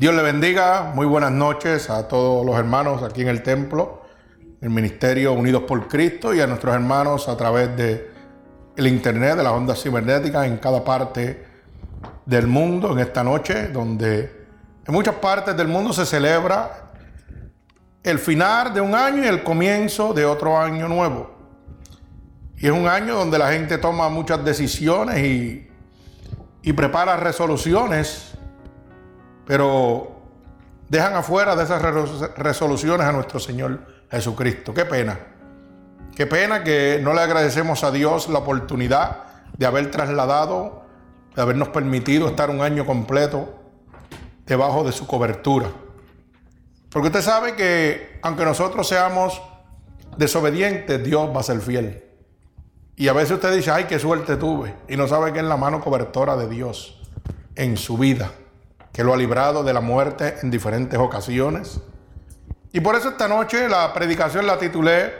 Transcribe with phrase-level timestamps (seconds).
[0.00, 4.00] Dios le bendiga, muy buenas noches a todos los hermanos aquí en el templo,
[4.62, 8.10] el Ministerio Unidos por Cristo y a nuestros hermanos a través de
[8.78, 11.44] el internet, de las ondas cibernéticas en cada parte
[12.24, 14.46] del mundo en esta noche, donde
[14.86, 16.92] en muchas partes del mundo se celebra
[18.02, 21.30] el final de un año y el comienzo de otro año nuevo.
[22.56, 25.68] Y es un año donde la gente toma muchas decisiones y,
[26.62, 28.29] y prepara resoluciones,
[29.50, 30.12] pero
[30.88, 31.82] dejan afuera de esas
[32.36, 34.72] resoluciones a nuestro Señor Jesucristo.
[34.72, 35.18] Qué pena.
[36.14, 39.24] Qué pena que no le agradecemos a Dios la oportunidad
[39.58, 40.84] de haber trasladado,
[41.34, 43.52] de habernos permitido estar un año completo
[44.46, 45.66] debajo de su cobertura.
[46.88, 49.42] Porque usted sabe que aunque nosotros seamos
[50.16, 52.04] desobedientes, Dios va a ser fiel.
[52.94, 54.76] Y a veces usted dice, ay, qué suerte tuve.
[54.86, 57.02] Y no sabe que es la mano cobertora de Dios
[57.56, 58.30] en su vida,
[58.92, 61.80] que lo ha librado de la muerte en diferentes ocasiones.
[62.72, 65.12] Y por eso esta noche la predicación la titulé,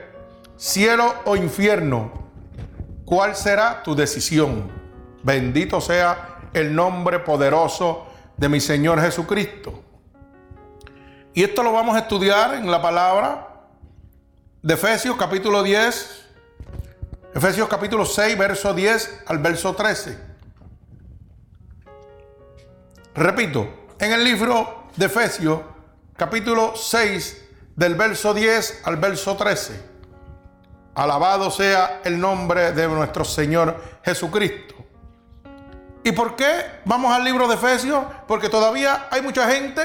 [0.56, 2.12] cielo o infierno,
[3.04, 4.70] ¿cuál será tu decisión?
[5.22, 9.82] Bendito sea el nombre poderoso de mi Señor Jesucristo.
[11.34, 13.48] Y esto lo vamos a estudiar en la palabra
[14.62, 16.26] de Efesios capítulo 10,
[17.34, 20.29] Efesios capítulo 6, verso 10 al verso 13.
[23.20, 23.68] Repito,
[23.98, 25.60] en el libro de Efesios
[26.16, 29.78] capítulo 6, del verso 10 al verso 13.
[30.94, 34.74] Alabado sea el nombre de nuestro Señor Jesucristo.
[36.02, 38.06] ¿Y por qué vamos al libro de Efesios?
[38.26, 39.82] Porque todavía hay mucha gente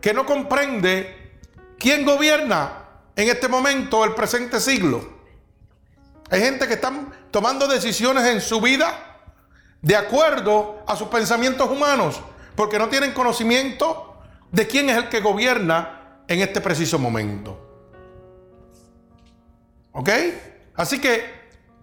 [0.00, 1.40] que no comprende
[1.80, 2.84] quién gobierna
[3.16, 5.04] en este momento, el presente siglo.
[6.30, 8.94] Hay gente que están tomando decisiones en su vida
[9.82, 12.20] de acuerdo a sus pensamientos humanos,
[12.56, 14.18] porque no tienen conocimiento
[14.50, 17.62] de quién es el que gobierna en este preciso momento.
[19.92, 20.08] ¿Ok?
[20.74, 21.24] Así que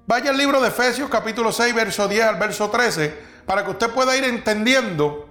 [0.06, 3.90] vaya al libro de Efesios capítulo 6, verso 10 al verso 13, para que usted
[3.90, 5.30] pueda ir entendiendo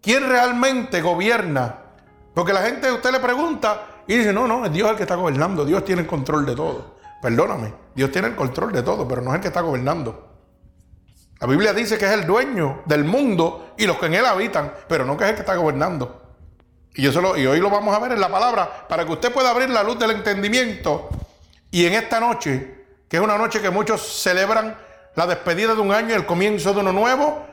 [0.00, 1.84] quién realmente gobierna
[2.34, 5.14] porque la gente, usted le pregunta y dice, no, no, es Dios el que está
[5.14, 6.96] gobernando, Dios tiene el control de todo.
[7.22, 10.33] Perdóname, Dios tiene el control de todo, pero no es el que está gobernando.
[11.44, 14.72] La Biblia dice que es el dueño del mundo y los que en él habitan,
[14.88, 16.22] pero no que es el que está gobernando.
[16.94, 19.50] Y, eso y hoy lo vamos a ver en la palabra para que usted pueda
[19.50, 21.10] abrir la luz del entendimiento.
[21.70, 24.74] Y en esta noche, que es una noche que muchos celebran
[25.16, 27.44] la despedida de un año y el comienzo de uno nuevo,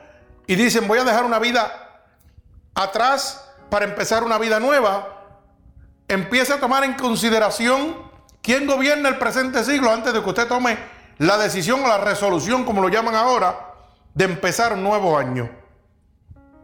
[0.46, 2.06] y dicen, voy a dejar una vida
[2.74, 5.36] atrás para empezar una vida nueva,
[6.08, 7.94] empiece a tomar en consideración
[8.40, 10.78] quién gobierna el presente siglo antes de que usted tome
[11.18, 13.71] la decisión o la resolución, como lo llaman ahora,
[14.14, 15.50] de empezar un nuevo año.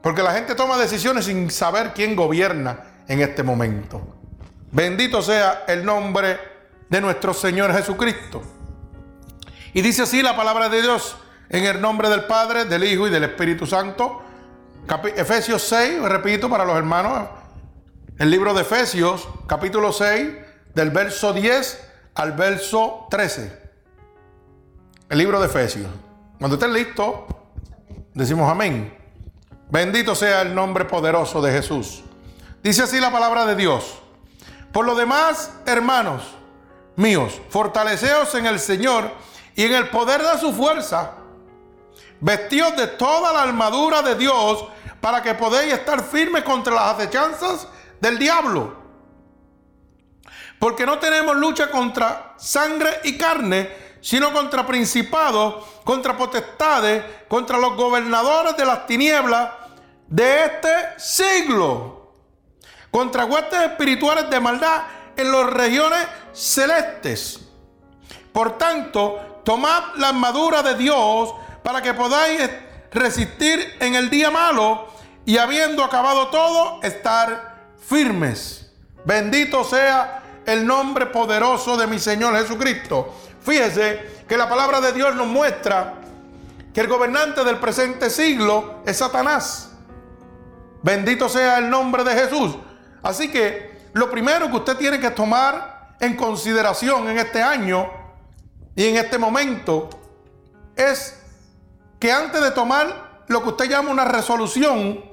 [0.02, 4.00] Porque la gente toma decisiones sin saber quién gobierna en este momento.
[4.70, 6.38] Bendito sea el nombre
[6.88, 8.42] de nuestro Señor Jesucristo.
[9.72, 11.16] Y dice así la palabra de Dios
[11.48, 14.22] en el nombre del Padre, del Hijo y del Espíritu Santo.
[15.16, 17.28] Efesios 6, repito para los hermanos,
[18.18, 20.30] el libro de Efesios, capítulo 6,
[20.74, 21.84] del verso 10
[22.14, 23.68] al verso 13.
[25.10, 25.90] El libro de Efesios.
[26.38, 27.37] Cuando estén listo,
[28.18, 28.92] decimos amén.
[29.70, 32.02] Bendito sea el nombre poderoso de Jesús.
[32.62, 34.00] Dice así la palabra de Dios.
[34.72, 36.24] Por lo demás, hermanos
[36.96, 39.08] míos, fortaleceos en el Señor
[39.54, 41.12] y en el poder de su fuerza.
[42.20, 44.66] Vestidos de toda la armadura de Dios
[45.00, 47.68] para que podáis estar firmes contra las acechanzas
[48.00, 48.76] del diablo.
[50.58, 53.70] Porque no tenemos lucha contra sangre y carne,
[54.00, 59.50] sino contra principados, contra potestades, contra los gobernadores de las tinieblas
[60.06, 62.12] de este siglo,
[62.90, 64.82] contra huestes espirituales de maldad
[65.16, 67.40] en las regiones celestes.
[68.32, 72.48] Por tanto, tomad la armadura de Dios para que podáis
[72.92, 74.88] resistir en el día malo
[75.24, 78.70] y habiendo acabado todo, estar firmes.
[79.04, 83.14] Bendito sea el nombre poderoso de mi Señor Jesucristo.
[83.40, 85.94] Fíjese que la palabra de Dios nos muestra
[86.72, 89.70] que el gobernante del presente siglo es Satanás.
[90.82, 92.56] Bendito sea el nombre de Jesús.
[93.02, 97.90] Así que lo primero que usted tiene que tomar en consideración en este año
[98.76, 99.90] y en este momento
[100.76, 101.20] es
[101.98, 105.04] que antes de tomar lo que usted llama una resolución,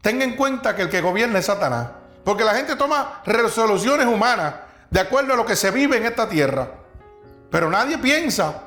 [0.00, 1.88] tenga en cuenta que el que gobierna es Satanás.
[2.24, 4.54] Porque la gente toma resoluciones humanas
[4.90, 6.81] de acuerdo a lo que se vive en esta tierra.
[7.52, 8.62] Pero nadie piensa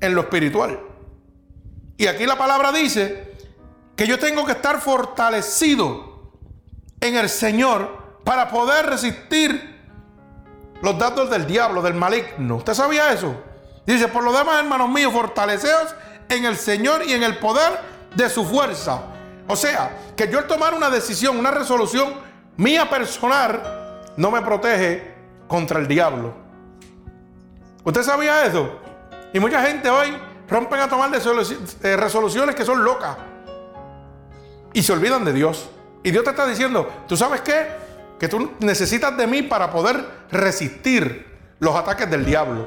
[0.00, 0.78] en lo espiritual.
[1.96, 3.32] Y aquí la palabra dice
[3.94, 6.32] que yo tengo que estar fortalecido
[7.00, 9.76] en el Señor para poder resistir
[10.82, 12.56] los datos del diablo, del maligno.
[12.56, 13.36] ¿Usted sabía eso?
[13.86, 15.94] Dice, por lo demás, hermanos míos, fortaleceos
[16.28, 17.78] en el Señor y en el poder
[18.16, 19.00] de su fuerza.
[19.46, 22.14] O sea, que yo al tomar una decisión, una resolución
[22.56, 25.14] mía personal, no me protege
[25.46, 26.45] contra el diablo.
[27.86, 28.68] ¿Usted sabía eso?
[29.32, 30.12] Y mucha gente hoy
[30.50, 33.16] rompen a tomar eh, resoluciones que son locas
[34.72, 35.70] y se olvidan de Dios.
[36.02, 37.68] Y Dios te está diciendo, ¿tú sabes qué?
[38.18, 41.26] Que tú necesitas de mí para poder resistir
[41.60, 42.66] los ataques del diablo.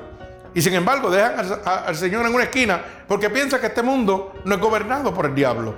[0.53, 4.55] Y sin embargo dejan al, Señor en una esquina porque piensa que este mundo no
[4.55, 5.75] es gobernado por el diablo.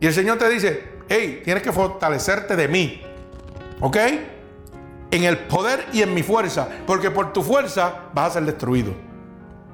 [0.00, 3.02] Y el Señor te dice, hey, tienes que fortalecerte de mí.
[3.80, 3.98] ¿Ok?
[5.10, 6.68] En el poder y en mi fuerza.
[6.86, 8.92] Porque por tu fuerza vas a ser destruido.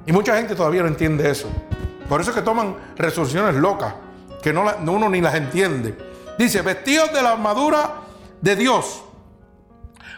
[0.05, 1.49] Y mucha gente todavía no entiende eso.
[2.07, 3.95] Por eso es que toman resoluciones locas,
[4.41, 5.97] que no uno ni las entiende.
[6.37, 8.01] Dice, vestidos de la armadura
[8.41, 9.03] de Dios,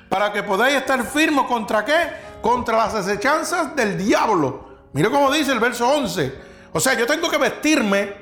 [0.10, 2.28] para que podáis estar firmes contra qué?
[2.42, 4.68] contra las acechanzas del diablo.
[4.94, 6.34] Mire cómo dice el verso 11.
[6.74, 8.14] O sea, yo tengo que vestirme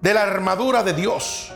[0.00, 1.52] de la armadura de Dios.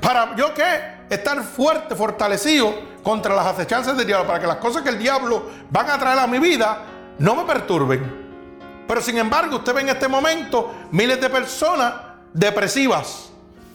[0.00, 0.99] Para yo qué?
[1.10, 2.72] Estar fuerte, fortalecido
[3.02, 4.26] contra las acechanzas del diablo.
[4.26, 6.84] Para que las cosas que el diablo van a traer a mi vida
[7.18, 8.84] no me perturben.
[8.88, 11.92] Pero sin embargo, usted ve en este momento miles de personas
[12.32, 13.30] depresivas.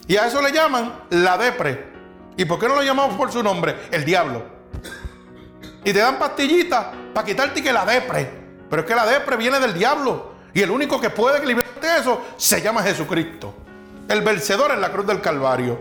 [0.07, 1.93] Y a eso le llaman la depre.
[2.37, 3.87] ¿Y por qué no lo llamamos por su nombre?
[3.91, 4.55] El diablo
[5.85, 8.27] y te dan pastillitas para quitarte que la depre.
[8.69, 10.33] Pero es que la depre viene del diablo.
[10.53, 13.53] Y el único que puede librarte de eso se llama Jesucristo.
[14.09, 15.77] El vencedor en la cruz del Calvario.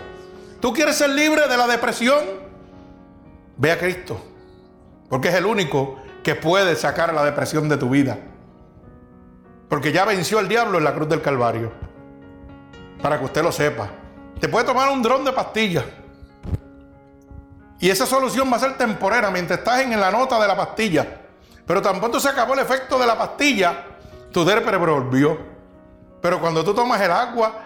[0.60, 2.24] ¿Tú quieres ser libre de la depresión?
[3.56, 4.20] Ve a Cristo.
[5.08, 8.18] Porque es el único que puede sacar la depresión de tu vida.
[9.68, 11.72] Porque ya venció el diablo en la cruz del Calvario.
[13.02, 13.88] Para que usted lo sepa.
[14.40, 15.84] Te puede tomar un dron de pastillas
[17.84, 21.06] y esa solución va a ser temporera mientras estás en la nota de la pastilla.
[21.66, 23.84] Pero tampoco se acabó el efecto de la pastilla,
[24.32, 25.38] tu depre volvió.
[26.22, 27.60] Pero cuando tú tomas el agua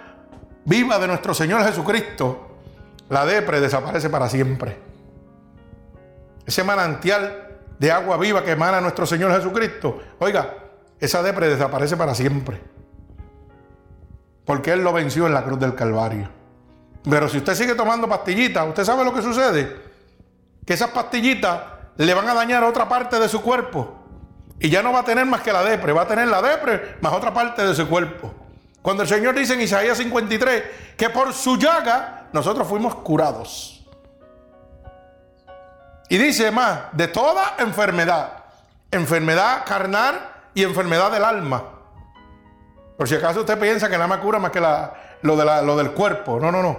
[0.65, 2.48] viva de nuestro Señor Jesucristo,
[3.09, 4.79] la depre desaparece para siempre.
[6.47, 10.55] Ese manantial de agua viva que emana nuestro Señor Jesucristo, oiga,
[10.99, 12.61] esa depre desaparece para siempre.
[14.45, 16.29] Porque Él lo venció en la cruz del Calvario.
[17.09, 19.89] Pero si usted sigue tomando pastillitas, ¿usted sabe lo que sucede?
[20.69, 21.63] que esas pastillitas
[21.97, 24.05] le van a dañar otra parte de su cuerpo.
[24.61, 26.97] Y ya no va a tener más que la depre, va a tener la depre
[27.01, 28.35] más otra parte de su cuerpo.
[28.83, 30.65] Cuando el Señor dice en Isaías 53
[30.95, 33.87] que por su llaga nosotros fuimos curados.
[36.09, 38.45] Y dice más, de toda enfermedad,
[38.91, 40.19] enfermedad carnal
[40.55, 41.63] y enfermedad del alma.
[42.97, 45.93] Por si acaso usted piensa que nada más cura más que lo, de lo del
[45.93, 46.41] cuerpo.
[46.41, 46.79] No, no, no.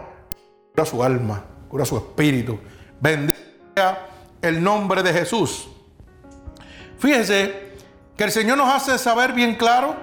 [0.73, 2.59] Cura su alma, cura su espíritu.
[2.99, 3.39] Bendito
[4.41, 5.69] el nombre de Jesús.
[6.97, 7.73] Fíjese
[8.17, 9.95] que el Señor nos hace saber bien claro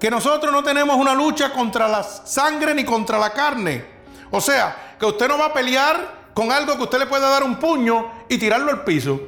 [0.00, 3.97] que nosotros no tenemos una lucha contra la sangre ni contra la carne.
[4.30, 7.42] O sea, que usted no va a pelear con algo que usted le pueda dar
[7.42, 9.20] un puño y tirarlo al piso.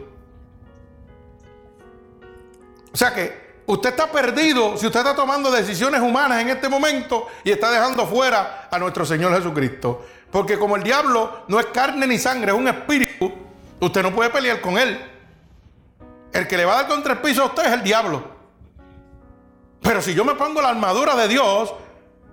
[2.93, 7.29] O sea que usted está perdido si usted está tomando decisiones humanas en este momento
[7.44, 10.05] y está dejando fuera a nuestro Señor Jesucristo.
[10.31, 13.32] Porque como el diablo no es carne ni sangre, es un espíritu,
[13.80, 15.00] Usted no puede pelear con él.
[16.33, 18.23] El que le va a dar contra el piso a usted es el diablo.
[19.80, 21.73] Pero si yo me pongo la armadura de Dios,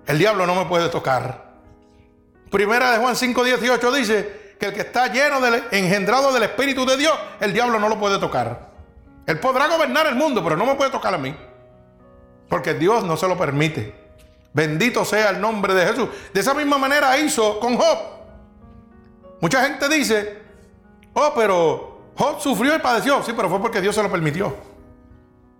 [0.06, 1.47] el diablo no me puede tocar.
[2.50, 6.96] Primera de Juan 5:18 dice que el que está lleno, del, engendrado del Espíritu de
[6.96, 8.68] Dios, el diablo no lo puede tocar.
[9.26, 11.36] Él podrá gobernar el mundo, pero no me puede tocar a mí.
[12.48, 13.94] Porque Dios no se lo permite.
[14.52, 16.08] Bendito sea el nombre de Jesús.
[16.32, 17.98] De esa misma manera hizo con Job.
[19.40, 20.38] Mucha gente dice,
[21.20, 23.22] Oh, pero Job sufrió y padeció.
[23.24, 24.54] Sí, pero fue porque Dios se lo permitió.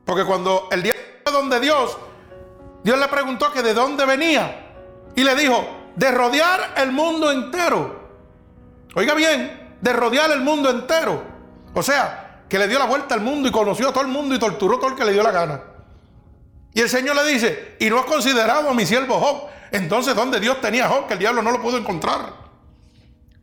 [0.04, 1.99] Porque cuando el día donde Dios,
[2.85, 4.66] Dios le preguntó que de dónde venía.
[5.16, 5.66] Y le dijo,
[5.98, 8.08] de rodear el mundo entero.
[8.94, 11.22] Oiga bien, de rodear el mundo entero.
[11.74, 14.34] O sea, que le dio la vuelta al mundo y conoció a todo el mundo
[14.34, 15.62] y torturó todo el que le dio la gana.
[16.72, 19.48] Y el Señor le dice, y no has considerado a mi siervo Job.
[19.72, 22.48] Entonces, ¿dónde Dios tenía a Job que el diablo no lo pudo encontrar?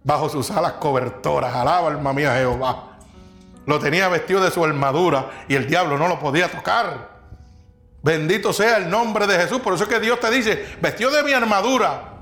[0.05, 1.53] bajo sus alas cobertoras.
[1.53, 2.97] Alaba alma mía Jehová.
[3.65, 7.15] Lo tenía vestido de su armadura y el diablo no lo podía tocar.
[8.03, 9.59] Bendito sea el nombre de Jesús.
[9.59, 12.14] Por eso es que Dios te dice, vestido de mi armadura,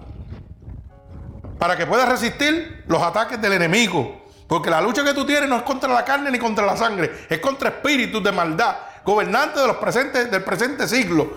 [1.64, 4.26] para que puedas resistir los ataques del enemigo.
[4.50, 7.26] Porque la lucha que tú tienes no es contra la carne ni contra la sangre,
[7.30, 11.32] es contra espíritus de maldad, gobernantes de los presentes, del presente siglo.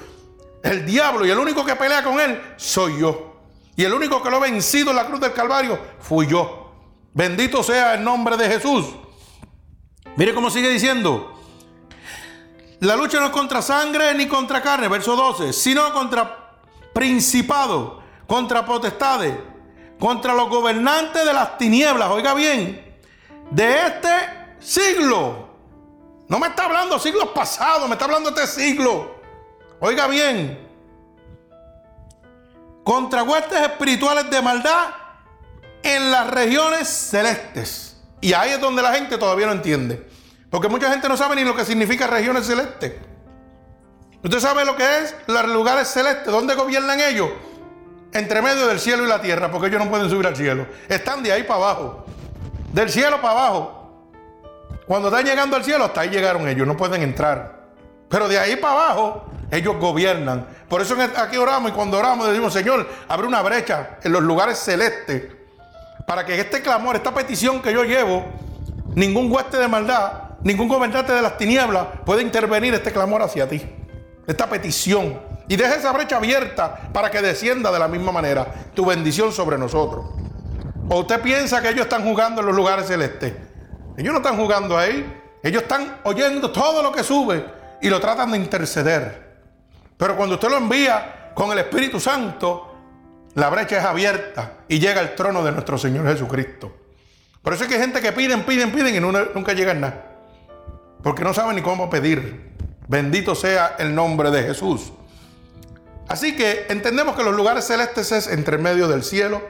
[0.64, 3.36] El diablo y el único que pelea con él soy yo.
[3.76, 6.72] Y el único que lo ha vencido en la cruz del Calvario fui yo.
[7.14, 8.84] Bendito sea el nombre de Jesús.
[10.16, 11.40] Mire cómo sigue diciendo.
[12.80, 16.58] La lucha no es contra sangre ni contra carne, verso 12, sino contra
[16.92, 19.32] principados, contra potestades,
[19.98, 22.96] contra los gobernantes de las tinieblas, oiga bien,
[23.50, 24.10] de este
[24.58, 25.46] siglo.
[26.28, 29.16] No me está hablando siglos pasados, me está hablando este siglo.
[29.78, 30.66] Oiga bien,
[32.86, 34.90] contra huestes espirituales de maldad
[35.82, 37.96] en las regiones celestes.
[38.20, 40.08] Y ahí es donde la gente todavía no entiende.
[40.50, 42.94] Porque mucha gente no sabe ni lo que significa regiones celestes.
[44.22, 46.26] ¿Usted sabe lo que es los lugares celestes?
[46.26, 47.28] ¿Dónde gobiernan ellos?
[48.12, 50.66] Entre medio del cielo y la tierra, porque ellos no pueden subir al cielo.
[50.88, 52.06] Están de ahí para abajo.
[52.72, 54.06] Del cielo para abajo.
[54.86, 57.66] Cuando están llegando al cielo, hasta ahí llegaron ellos, no pueden entrar.
[58.08, 60.46] Pero de ahí para abajo, ellos gobiernan.
[60.68, 64.58] Por eso aquí oramos y cuando oramos decimos, Señor, abre una brecha en los lugares
[64.58, 65.24] celestes
[66.06, 68.24] para que este clamor, esta petición que yo llevo,
[68.94, 73.62] ningún hueste de maldad Ningún gobernante de las tinieblas puede intervenir este clamor hacia ti,
[74.28, 75.18] esta petición.
[75.48, 79.58] Y deja esa brecha abierta para que descienda de la misma manera tu bendición sobre
[79.58, 80.06] nosotros.
[80.88, 83.32] ¿O usted piensa que ellos están jugando en los lugares celestes?
[83.96, 85.22] Ellos no están jugando ahí.
[85.42, 87.44] Ellos están oyendo todo lo que sube
[87.80, 89.36] y lo tratan de interceder.
[89.96, 92.74] Pero cuando usted lo envía con el Espíritu Santo,
[93.34, 96.74] la brecha es abierta y llega al trono de nuestro Señor Jesucristo.
[97.42, 100.16] Por eso es que hay gente que piden, piden, piden y nunca llegan nada
[101.06, 102.50] porque no saben ni cómo pedir.
[102.88, 104.92] Bendito sea el nombre de Jesús.
[106.08, 109.42] Así que entendemos que los lugares celestes es entre medio del cielo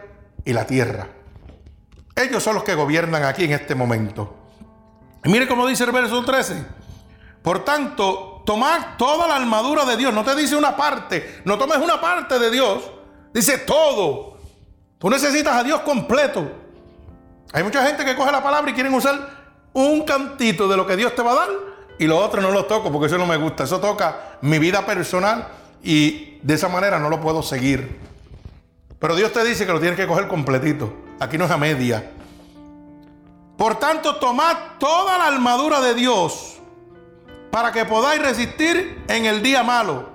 [0.44, 1.08] y la tierra.
[2.14, 4.34] Ellos son los que gobiernan aquí en este momento.
[5.22, 6.64] Y mire cómo dice el verso 13.
[7.42, 10.14] Por tanto, tomad toda la armadura de Dios.
[10.14, 12.90] No te dice una parte, no tomes una parte de Dios.
[13.34, 14.38] Dice todo.
[14.98, 16.50] Tú necesitas a Dios completo.
[17.52, 19.18] Hay mucha gente que coge la palabra y quieren usar
[19.74, 21.48] un cantito de lo que Dios te va a dar
[21.98, 23.64] y lo otro no lo toco porque eso no me gusta.
[23.64, 25.48] Eso toca mi vida personal
[25.82, 27.98] y de esa manera no lo puedo seguir.
[28.98, 30.92] Pero Dios te dice que lo tienes que coger completito.
[31.20, 32.12] Aquí no es a media.
[33.56, 36.58] Por tanto, tomad toda la armadura de Dios
[37.50, 40.10] para que podáis resistir en el día malo.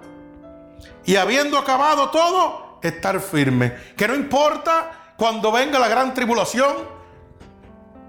[1.05, 3.75] Y habiendo acabado todo, estar firme.
[3.97, 6.75] Que no importa cuando venga la gran tribulación,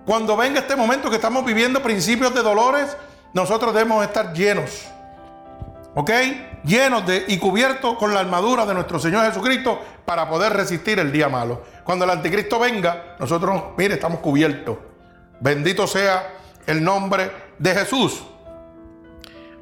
[0.05, 2.97] cuando venga este momento que estamos viviendo principios de dolores,
[3.33, 4.87] nosotros debemos estar llenos.
[5.95, 6.11] ¿Ok?
[6.65, 11.13] Llenos de y cubiertos con la armadura de nuestro Señor Jesucristo para poder resistir el
[11.13, 11.63] día malo.
[11.85, 14.79] Cuando el anticristo venga, nosotros, mire, estamos cubiertos.
[15.41, 16.35] Bendito sea
[16.67, 18.23] el nombre de Jesús.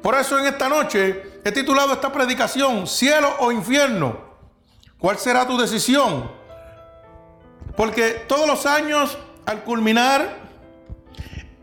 [0.01, 4.31] Por eso en esta noche he titulado esta predicación, cielo o infierno.
[4.97, 6.31] ¿Cuál será tu decisión?
[7.75, 10.37] Porque todos los años al culminar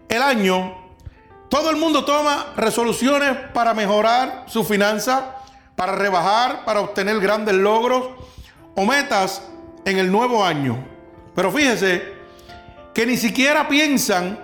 [0.08, 0.77] el año,
[1.48, 5.36] todo el mundo toma resoluciones para mejorar su finanza,
[5.76, 8.10] para rebajar, para obtener grandes logros
[8.74, 9.42] o metas
[9.84, 10.84] en el nuevo año.
[11.34, 12.16] Pero fíjese
[12.92, 14.38] que ni siquiera piensan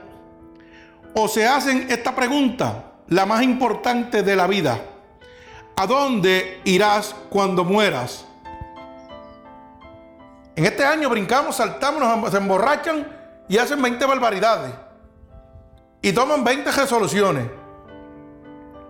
[1.15, 4.81] o se hacen esta pregunta, la más importante de la vida.
[5.77, 8.25] ¿A dónde irás cuando mueras?
[10.57, 13.07] En este año brincamos, saltamos, nos emborrachan
[13.49, 14.84] y hacen 20 barbaridades.
[16.05, 17.47] Y toman 20 resoluciones.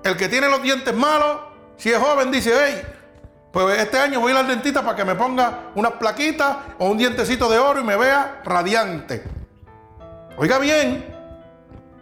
[0.02, 1.42] El que tiene los dientes malos,
[1.76, 2.82] si es joven, dice, hey,
[3.52, 6.88] pues este año voy a ir al dentista para que me ponga unas plaquitas o
[6.88, 9.22] un dientecito de oro y me vea radiante.
[10.36, 11.06] Oiga bien,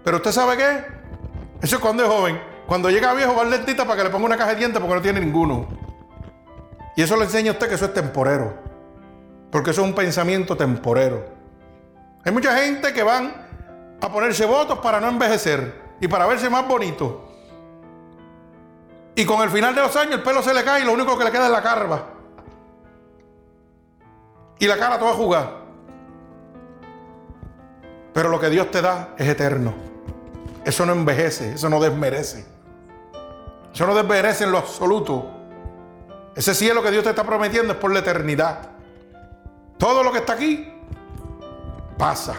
[0.02, 0.82] pero usted sabe qué?
[1.60, 2.40] Eso es cuando es joven.
[2.66, 4.94] Cuando llega viejo va al dentista para que le ponga una caja de dientes porque
[4.94, 5.68] no tiene ninguno.
[6.96, 8.54] Y eso le enseña a usted que eso es temporero.
[9.50, 11.22] Porque eso es un pensamiento temporero.
[12.24, 13.41] Hay mucha gente que van
[14.02, 17.28] a ponerse votos para no envejecer y para verse más bonito.
[19.14, 21.16] Y con el final de los años el pelo se le cae y lo único
[21.16, 22.06] que le queda es la carva.
[24.58, 25.60] Y la cara toda jugada.
[28.12, 29.72] Pero lo que Dios te da es eterno.
[30.64, 32.44] Eso no envejece, eso no desmerece.
[33.72, 35.30] Eso no desmerece en lo absoluto.
[36.34, 38.70] Ese cielo que Dios te está prometiendo es por la eternidad.
[39.78, 40.72] Todo lo que está aquí
[41.96, 42.34] pasa.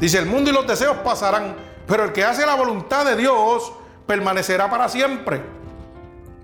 [0.00, 3.72] Dice, el mundo y los deseos pasarán, pero el que hace la voluntad de Dios
[4.06, 5.40] permanecerá para siempre.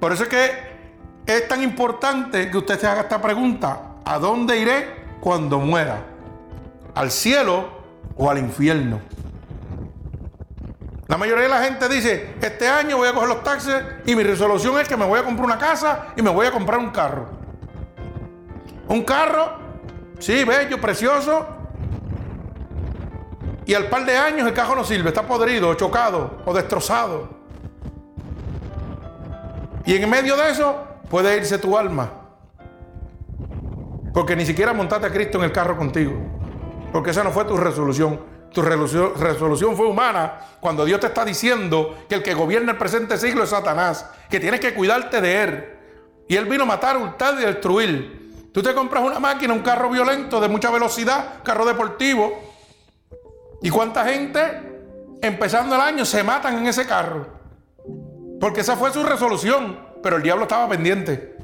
[0.00, 0.72] Por eso es que
[1.26, 3.80] es tan importante que usted se haga esta pregunta.
[4.04, 6.02] ¿A dónde iré cuando muera?
[6.94, 7.68] ¿Al cielo
[8.16, 9.00] o al infierno?
[11.06, 13.74] La mayoría de la gente dice, este año voy a coger los taxis
[14.06, 16.50] y mi resolución es que me voy a comprar una casa y me voy a
[16.50, 17.26] comprar un carro.
[18.88, 19.52] Un carro,
[20.18, 21.46] sí, bello, precioso,
[23.64, 27.28] y al par de años el carro no sirve, está podrido, chocado o destrozado.
[29.84, 30.76] Y en medio de eso
[31.08, 32.10] puede irse tu alma.
[34.12, 36.12] Porque ni siquiera montaste a Cristo en el carro contigo.
[36.92, 38.32] Porque esa no fue tu resolución.
[38.52, 43.16] Tu resolución, fue humana cuando Dios te está diciendo que el que gobierna el presente
[43.16, 45.64] siglo es Satanás, que tienes que cuidarte de él.
[46.28, 48.50] Y él vino a matar, hurtar y destruir.
[48.52, 52.51] Tú te compras una máquina, un carro violento de mucha velocidad, carro deportivo.
[53.62, 54.40] ¿Y cuánta gente
[55.22, 57.26] empezando el año se matan en ese carro?
[58.40, 61.36] Porque esa fue su resolución, pero el diablo estaba pendiente.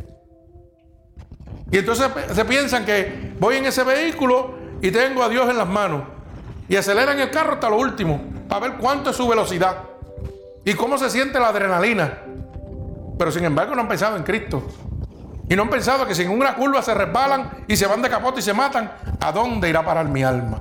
[1.70, 5.68] Y entonces se piensan que voy en ese vehículo y tengo a Dios en las
[5.68, 6.02] manos.
[6.68, 9.76] Y aceleran el carro hasta lo último, para ver cuánto es su velocidad
[10.64, 12.18] y cómo se siente la adrenalina.
[13.16, 14.66] Pero sin embargo no han pensado en Cristo.
[15.48, 18.10] Y no han pensado que si en una curva se resbalan y se van de
[18.10, 20.58] capote y se matan, ¿a dónde irá a parar mi alma?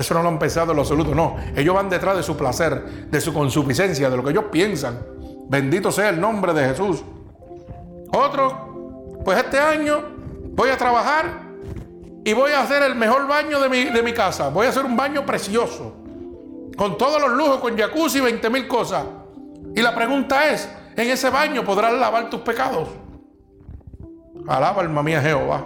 [0.00, 1.36] Eso no lo han pensado en lo absoluto, no.
[1.54, 4.98] Ellos van detrás de su placer, de su consuficiencia, de lo que ellos piensan.
[5.46, 7.04] Bendito sea el nombre de Jesús.
[8.10, 10.02] Otro, pues este año
[10.52, 11.42] voy a trabajar
[12.24, 14.48] y voy a hacer el mejor baño de mi, de mi casa.
[14.48, 15.92] Voy a hacer un baño precioso,
[16.78, 19.04] con todos los lujos, con jacuzzi y 20 mil cosas.
[19.76, 20.66] Y la pregunta es,
[20.96, 22.88] ¿en ese baño podrás lavar tus pecados?
[24.48, 25.62] Alaba alma mía Jehová.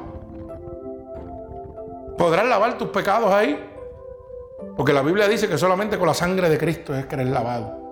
[2.18, 3.70] ¿Podrás lavar tus pecados ahí?
[4.76, 7.85] Porque la Biblia dice que solamente con la sangre de Cristo es que eres lavado.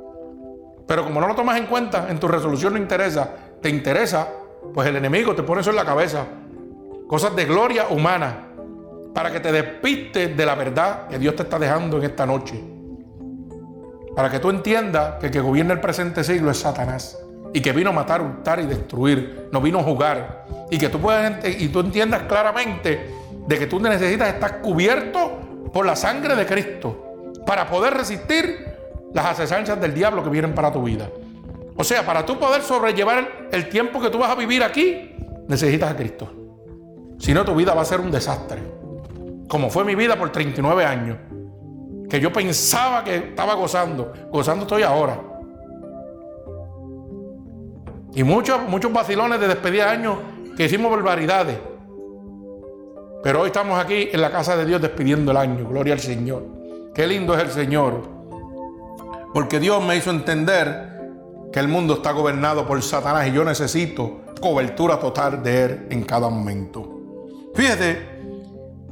[0.87, 4.29] Pero como no lo tomas en cuenta, en tu resolución no interesa, te interesa,
[4.75, 6.27] pues el enemigo te pone eso en la cabeza.
[7.07, 8.49] Cosas de gloria humana
[9.15, 12.63] para que te despistes de la verdad que Dios te está dejando en esta noche.
[14.17, 17.19] Para que tú entiendas que el que gobierna el presente siglo es Satanás
[17.53, 20.47] y que vino a matar, hurtar y destruir, no vino a jugar.
[20.71, 23.11] Y que tú puedas y tú entiendas claramente
[23.47, 28.67] de que tú necesitas estar cubierto por la sangre de Cristo para poder resistir
[29.13, 31.09] las asechanzas del diablo que vienen para tu vida.
[31.77, 35.17] O sea, para tú poder sobrellevar el tiempo que tú vas a vivir aquí,
[35.49, 36.31] necesitas a Cristo.
[37.19, 38.83] Si no, tu vida va a ser un desastre
[39.53, 41.19] como fue mi vida por 39 años,
[42.09, 45.21] que yo pensaba que estaba gozando, gozando estoy ahora.
[48.15, 50.17] Y muchos, muchos vacilones de despedida de años
[50.57, 51.59] que hicimos barbaridades.
[53.23, 55.69] Pero hoy estamos aquí en la casa de Dios despidiendo el año.
[55.69, 56.45] Gloria al Señor.
[56.93, 58.03] Qué lindo es el Señor.
[59.33, 60.93] Porque Dios me hizo entender
[61.53, 66.03] que el mundo está gobernado por Satanás y yo necesito cobertura total de Él en
[66.03, 66.89] cada momento.
[67.55, 68.13] Fíjate,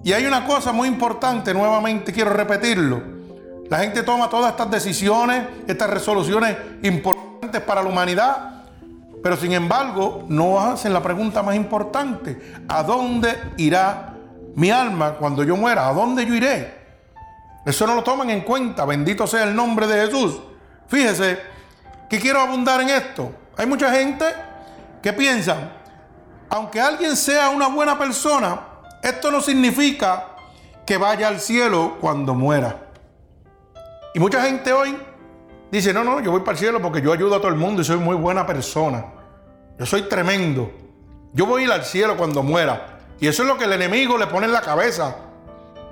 [0.04, 3.02] y hay una cosa muy importante, nuevamente quiero repetirlo.
[3.68, 8.64] La gente toma todas estas decisiones, estas resoluciones importantes para la humanidad,
[9.22, 12.40] pero sin embargo no hacen la pregunta más importante.
[12.68, 14.14] ¿A dónde irá
[14.54, 15.88] mi alma cuando yo muera?
[15.88, 16.80] ¿A dónde yo iré?
[17.64, 18.84] Eso no lo toman en cuenta.
[18.84, 20.40] Bendito sea el nombre de Jesús.
[20.88, 21.38] Fíjese
[22.08, 23.32] que quiero abundar en esto.
[23.56, 24.24] Hay mucha gente
[25.02, 25.72] que piensa,
[26.48, 28.60] aunque alguien sea una buena persona,
[29.02, 30.28] esto no significa
[30.84, 32.88] que vaya al cielo cuando muera.
[34.14, 34.96] Y mucha gente hoy
[35.70, 37.82] dice, no, no, yo voy para el cielo porque yo ayudo a todo el mundo
[37.82, 39.04] y soy muy buena persona.
[39.78, 40.70] Yo soy tremendo.
[41.32, 42.99] Yo voy a ir al cielo cuando muera.
[43.20, 45.16] Y eso es lo que el enemigo le pone en la cabeza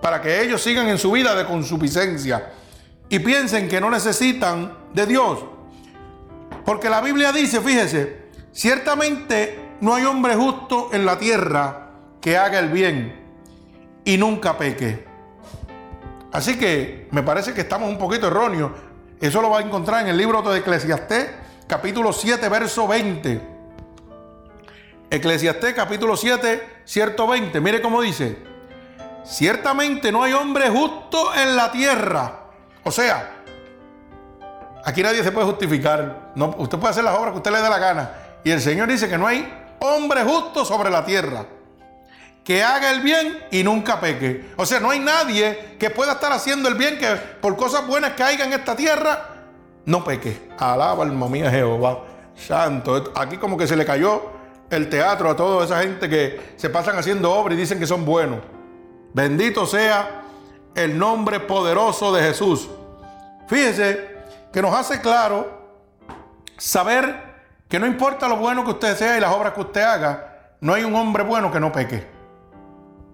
[0.00, 2.52] para que ellos sigan en su vida de consuficiencia
[3.08, 5.40] y piensen que no necesitan de Dios.
[6.64, 12.58] Porque la Biblia dice, fíjese, ciertamente no hay hombre justo en la tierra que haga
[12.58, 13.14] el bien
[14.04, 15.06] y nunca peque.
[16.32, 18.72] Así que me parece que estamos un poquito erróneos.
[19.20, 21.30] Eso lo va a encontrar en el libro de Eclesiastés,
[21.66, 23.40] capítulo 7, verso 20.
[25.10, 27.60] Eclesiastés, capítulo 7, cierto 20.
[27.60, 28.38] Mire cómo dice.
[29.24, 32.32] Ciertamente no hay hombre justo en la tierra.
[32.82, 33.42] O sea,
[34.84, 36.32] aquí nadie se puede justificar.
[36.34, 38.10] No, usted puede hacer las obras que usted le dé la gana.
[38.42, 39.46] Y el Señor dice que no hay
[39.80, 41.44] hombre justo sobre la tierra
[42.42, 44.52] que haga el bien y nunca peque.
[44.56, 47.06] O sea, no hay nadie que pueda estar haciendo el bien que
[47.42, 49.28] por cosas buenas que haya en esta tierra,
[49.84, 50.48] no peque.
[50.58, 52.04] Alaba alma mía Jehová.
[52.34, 53.12] Santo.
[53.14, 54.37] Aquí como que se le cayó
[54.70, 58.04] el teatro a toda esa gente que se pasan haciendo obras y dicen que son
[58.04, 58.40] buenos.
[59.14, 60.22] Bendito sea
[60.74, 62.68] el nombre poderoso de Jesús.
[63.48, 64.16] Fíjese
[64.52, 65.58] que nos hace claro
[66.56, 67.28] saber
[67.68, 70.74] que no importa lo bueno que usted sea y las obras que usted haga, no
[70.74, 72.06] hay un hombre bueno que no peque.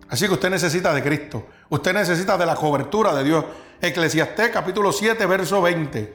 [0.08, 1.46] Así que usted necesita de Cristo.
[1.68, 3.44] Usted necesita de la cobertura de Dios.
[3.80, 6.14] Eclesiastés capítulo 7, verso 20.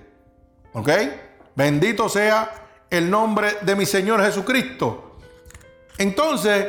[0.73, 0.89] ¿Ok?
[1.55, 2.51] Bendito sea
[2.89, 5.08] el nombre de mi Señor Jesucristo.
[5.99, 6.65] Entonces,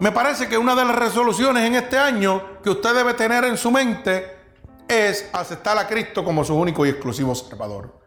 [0.00, 3.58] me parece que una de las resoluciones en este año que usted debe tener en
[3.58, 4.34] su mente
[4.88, 8.00] es aceptar a Cristo como su único y exclusivo Salvador.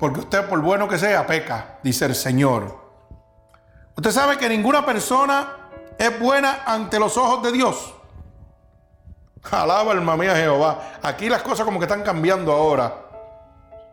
[0.00, 2.78] Porque usted, por bueno que sea, peca, dice el Señor.
[3.96, 7.94] Usted sabe que ninguna persona es buena ante los ojos de Dios.
[9.52, 10.98] Alaba alma mía Jehová.
[11.00, 12.92] Aquí las cosas como que están cambiando ahora.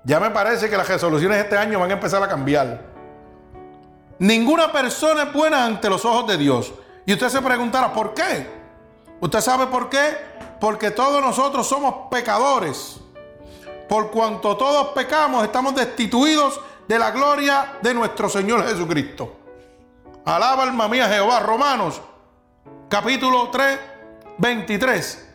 [0.03, 2.94] Ya me parece que las resoluciones de este año van a empezar a cambiar.
[4.19, 6.73] Ninguna persona es buena ante los ojos de Dios.
[7.05, 8.47] Y usted se preguntará, ¿por qué?
[9.19, 10.17] ¿Usted sabe por qué?
[10.59, 12.99] Porque todos nosotros somos pecadores.
[13.89, 19.35] Por cuanto todos pecamos, estamos destituidos de la gloria de nuestro Señor Jesucristo.
[20.25, 21.39] Alaba alma mía Jehová.
[21.39, 22.01] Romanos,
[22.89, 23.79] capítulo 3,
[24.37, 25.29] 23.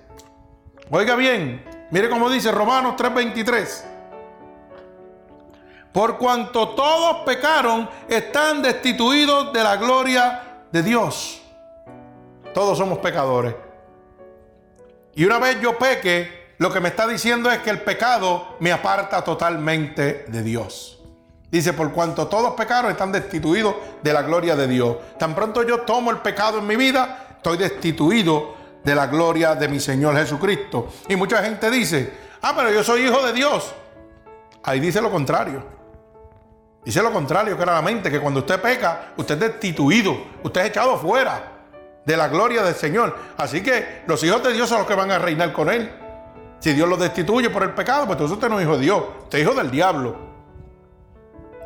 [0.90, 3.84] Oiga bien, mire cómo dice Romanos 3, 23.
[5.92, 11.42] Por cuanto todos pecaron, están destituidos de la gloria de Dios.
[12.54, 13.54] Todos somos pecadores.
[15.14, 18.70] Y una vez yo peque, lo que me está diciendo es que el pecado me
[18.70, 21.00] aparta totalmente de Dios.
[21.50, 24.96] Dice, por cuanto todos pecaron, están destituidos de la gloria de Dios.
[25.18, 29.66] Tan pronto yo tomo el pecado en mi vida, estoy destituido de la gloria de
[29.66, 30.88] mi Señor Jesucristo.
[31.08, 33.72] Y mucha gente dice, ah, pero yo soy hijo de Dios.
[34.62, 35.79] Ahí dice lo contrario.
[36.84, 41.60] Dice lo contrario claramente, que cuando usted peca, usted es destituido, usted es echado fuera
[42.04, 43.16] de la gloria del Señor.
[43.36, 45.92] Así que los hijos de Dios son los que van a reinar con Él.
[46.58, 49.02] Si Dios los destituye por el pecado, pues entonces usted no es hijo de Dios,
[49.24, 50.30] usted es hijo del diablo.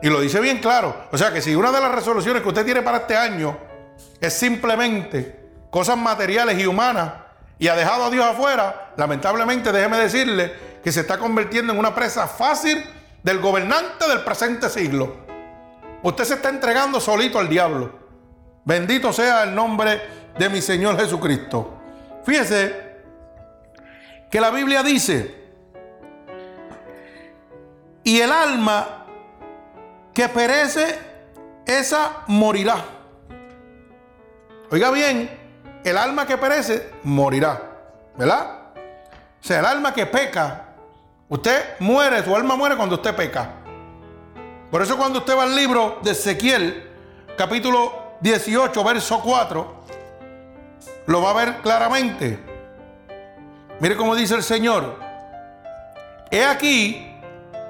[0.02, 0.94] Y lo dice bien claro.
[1.12, 3.56] O sea que si una de las resoluciones que usted tiene para este año
[4.20, 7.12] es simplemente cosas materiales y humanas
[7.58, 11.94] y ha dejado a Dios afuera, lamentablemente déjeme decirle que se está convirtiendo en una
[11.94, 12.84] presa fácil
[13.24, 15.24] del gobernante del presente siglo.
[16.02, 17.98] Usted se está entregando solito al diablo.
[18.64, 20.00] Bendito sea el nombre
[20.38, 21.80] de mi Señor Jesucristo.
[22.24, 22.94] Fíjese
[24.30, 25.42] que la Biblia dice,
[28.04, 29.06] y el alma
[30.12, 30.98] que perece,
[31.66, 32.76] esa morirá.
[34.70, 35.30] Oiga bien,
[35.82, 37.70] el alma que perece, morirá.
[38.16, 38.58] ¿Verdad?
[39.40, 40.63] O sea, el alma que peca,
[41.28, 43.50] Usted muere, su alma muere cuando usted peca.
[44.70, 46.90] Por eso cuando usted va al libro de Ezequiel,
[47.36, 49.74] capítulo 18, verso 4,
[51.06, 52.38] lo va a ver claramente.
[53.80, 54.98] Mire cómo dice el Señor.
[56.30, 57.16] He aquí,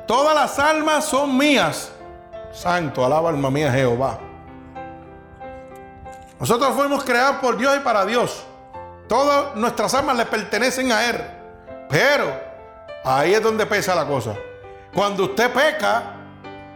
[0.06, 1.92] todas las almas son mías.
[2.52, 4.18] Santo, alaba alma mía Jehová.
[6.40, 8.44] Nosotros fuimos creados por Dios y para Dios.
[9.08, 11.20] Todas nuestras almas le pertenecen a Él.
[11.88, 12.53] Pero
[13.04, 14.34] Ahí es donde pesa la cosa.
[14.94, 16.14] Cuando usted peca,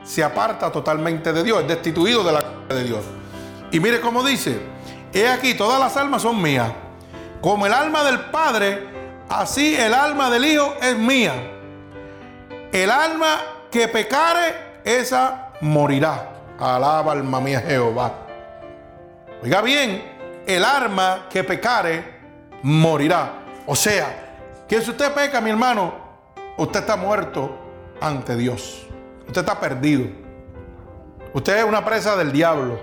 [0.04, 3.04] se aparta totalmente de Dios, es destituido de la de Dios.
[3.70, 4.60] Y mire cómo dice,
[5.12, 6.70] he aquí, todas las almas son mías.
[7.40, 8.86] Como el alma del Padre,
[9.28, 11.32] así el alma del Hijo es mía.
[12.72, 16.30] El alma que pecare, esa morirá.
[16.58, 18.12] Alaba alma mía Jehová.
[19.42, 22.18] Oiga bien, el alma que pecare,
[22.62, 23.32] morirá.
[23.66, 24.34] O sea,
[24.68, 26.07] que si usted peca, mi hermano,
[26.58, 27.56] usted está muerto
[28.00, 28.86] ante Dios.
[29.26, 30.06] Usted está perdido.
[31.32, 32.78] Usted es una presa del diablo.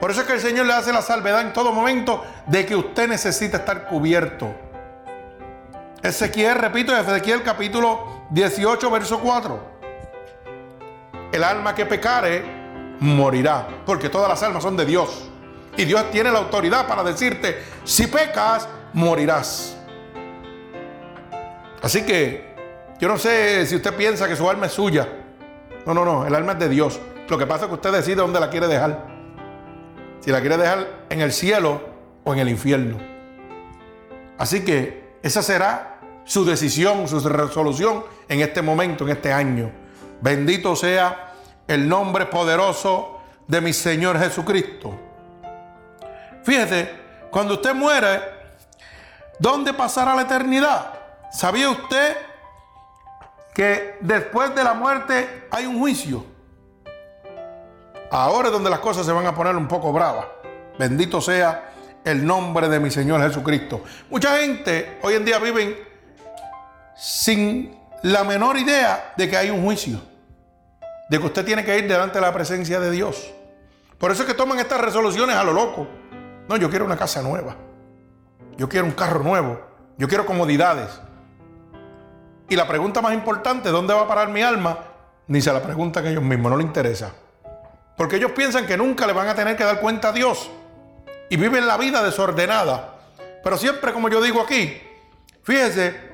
[0.00, 2.76] Por eso es que el Señor le hace la salvedad en todo momento de que
[2.76, 4.54] usted necesita estar cubierto.
[6.02, 9.76] Ezequiel, repito, Ezequiel capítulo 18, verso 4.
[11.32, 12.44] El alma que pecare
[13.00, 15.30] morirá, porque todas las almas son de Dios.
[15.76, 19.76] Y Dios tiene la autoridad para decirte, si pecas, morirás.
[21.82, 22.55] Así que
[22.98, 25.08] yo no sé si usted piensa que su alma es suya.
[25.84, 27.00] No, no, no, el alma es de Dios.
[27.28, 29.06] Lo que pasa es que usted decide dónde la quiere dejar.
[30.20, 31.80] Si la quiere dejar en el cielo
[32.24, 32.98] o en el infierno.
[34.38, 39.70] Así que esa será su decisión, su resolución en este momento, en este año.
[40.20, 41.34] Bendito sea
[41.68, 44.98] el nombre poderoso de mi Señor Jesucristo.
[46.42, 46.90] Fíjese,
[47.30, 48.20] cuando usted muere,
[49.38, 50.94] ¿dónde pasará la eternidad?
[51.30, 52.16] ¿Sabía usted
[53.56, 56.26] que después de la muerte hay un juicio.
[58.10, 60.26] Ahora es donde las cosas se van a poner un poco bravas.
[60.78, 61.72] Bendito sea
[62.04, 63.82] el nombre de mi Señor Jesucristo.
[64.10, 65.74] Mucha gente hoy en día viven
[66.94, 70.02] sin la menor idea de que hay un juicio.
[71.08, 73.32] De que usted tiene que ir delante de la presencia de Dios.
[73.96, 75.88] Por eso es que toman estas resoluciones a lo loco.
[76.46, 77.56] No, yo quiero una casa nueva.
[78.58, 79.58] Yo quiero un carro nuevo.
[79.96, 80.90] Yo quiero comodidades.
[82.48, 84.78] Y la pregunta más importante, ¿dónde va a parar mi alma?
[85.26, 87.12] Ni se la preguntan ellos mismos, no les interesa.
[87.96, 90.50] Porque ellos piensan que nunca le van a tener que dar cuenta a Dios.
[91.28, 92.98] Y viven la vida desordenada.
[93.42, 94.80] Pero siempre, como yo digo aquí,
[95.42, 96.06] fíjese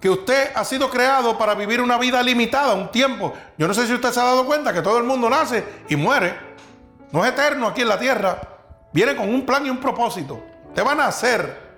[0.00, 3.34] que usted ha sido creado para vivir una vida limitada, un tiempo.
[3.56, 5.96] Yo no sé si usted se ha dado cuenta que todo el mundo nace y
[5.96, 6.34] muere.
[7.12, 8.40] No es eterno aquí en la tierra.
[8.92, 10.42] Viene con un plan y un propósito.
[10.68, 11.68] Usted va a nacer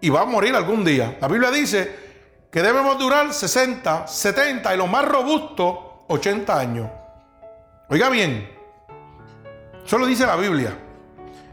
[0.00, 1.16] y va a morir algún día.
[1.20, 2.09] La Biblia dice
[2.50, 6.88] que debemos durar 60, 70 y lo más robusto, 80 años.
[7.88, 8.50] Oiga bien,
[9.84, 10.76] eso lo dice la Biblia.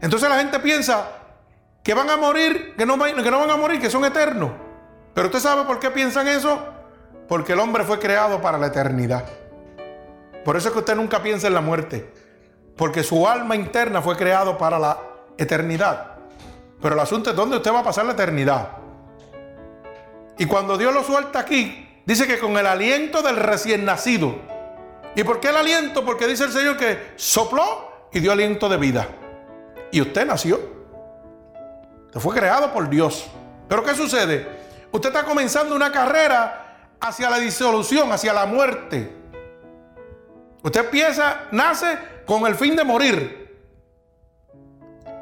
[0.00, 1.08] Entonces la gente piensa
[1.82, 4.50] que van a morir, que no, que van a morir, que son eternos.
[5.14, 6.58] Pero usted sabe por qué piensan eso?
[7.26, 9.24] Porque el hombre fue creado para la eternidad.
[10.44, 12.12] Por eso es que usted nunca piensa en la muerte.
[12.76, 14.98] Porque su alma interna fue creado para la
[15.36, 16.18] eternidad.
[16.80, 18.68] Pero el asunto es dónde usted va a pasar la eternidad.
[20.38, 24.36] Y cuando Dios lo suelta aquí, dice que con el aliento del recién nacido.
[25.16, 26.04] ¿Y por qué el aliento?
[26.04, 29.08] Porque dice el Señor que sopló y dio aliento de vida.
[29.90, 30.60] Y usted nació.
[32.06, 33.26] Usted fue creado por Dios.
[33.68, 34.46] Pero ¿qué sucede?
[34.92, 39.12] Usted está comenzando una carrera hacia la disolución, hacia la muerte.
[40.62, 43.48] Usted empieza, nace con el fin de morir.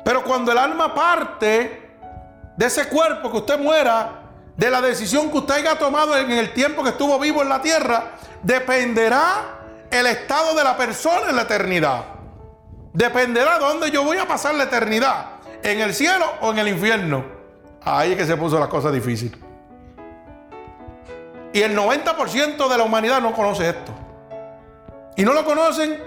[0.05, 1.91] Pero cuando el alma parte
[2.57, 4.26] de ese cuerpo que usted muera,
[4.57, 7.61] de la decisión que usted haya tomado en el tiempo que estuvo vivo en la
[7.61, 9.57] tierra, dependerá
[9.90, 12.05] el estado de la persona en la eternidad.
[12.92, 15.27] Dependerá dónde yo voy a pasar la eternidad,
[15.62, 17.25] en el cielo o en el infierno.
[17.83, 19.37] Ahí es que se puso la cosa difícil.
[21.53, 23.92] Y el 90% de la humanidad no conoce esto.
[25.16, 26.03] Y no lo conocen,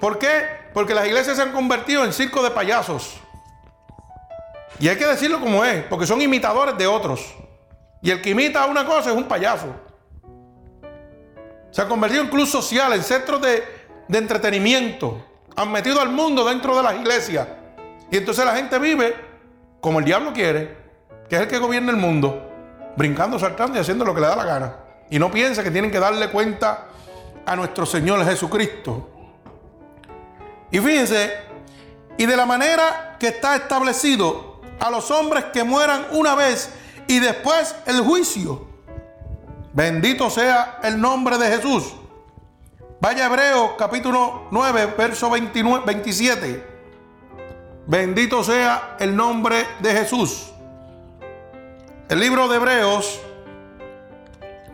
[0.00, 0.44] ¿por qué?
[0.72, 3.20] Porque las iglesias se han convertido en circo de payasos.
[4.78, 7.34] Y hay que decirlo como es, porque son imitadores de otros.
[8.02, 9.68] Y el que imita una cosa es un payaso.
[11.70, 13.62] Se ha convertido en club social, en centros de,
[14.06, 15.24] de entretenimiento.
[15.56, 17.46] Han metido al mundo dentro de las iglesias.
[18.10, 19.14] Y entonces la gente vive
[19.80, 20.76] como el diablo quiere,
[21.28, 22.50] que es el que gobierna el mundo,
[22.96, 24.76] brincando, saltando y haciendo lo que le da la gana.
[25.10, 26.86] Y no piensa que tienen que darle cuenta
[27.44, 29.10] a nuestro Señor Jesucristo.
[30.70, 31.32] Y fíjense,
[32.16, 36.72] y de la manera que está establecido a los hombres que mueran una vez
[37.08, 38.68] y después el juicio.
[39.72, 41.94] Bendito sea el nombre de Jesús.
[43.00, 46.78] Vaya Hebreos capítulo 9, verso 29, 27.
[47.86, 50.52] Bendito sea el nombre de Jesús.
[52.08, 53.20] El libro de Hebreos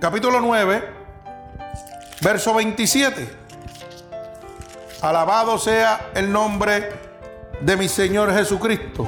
[0.01, 0.89] capítulo 9,
[2.21, 3.29] verso 27.
[5.03, 6.91] Alabado sea el nombre
[7.61, 9.07] de mi Señor Jesucristo.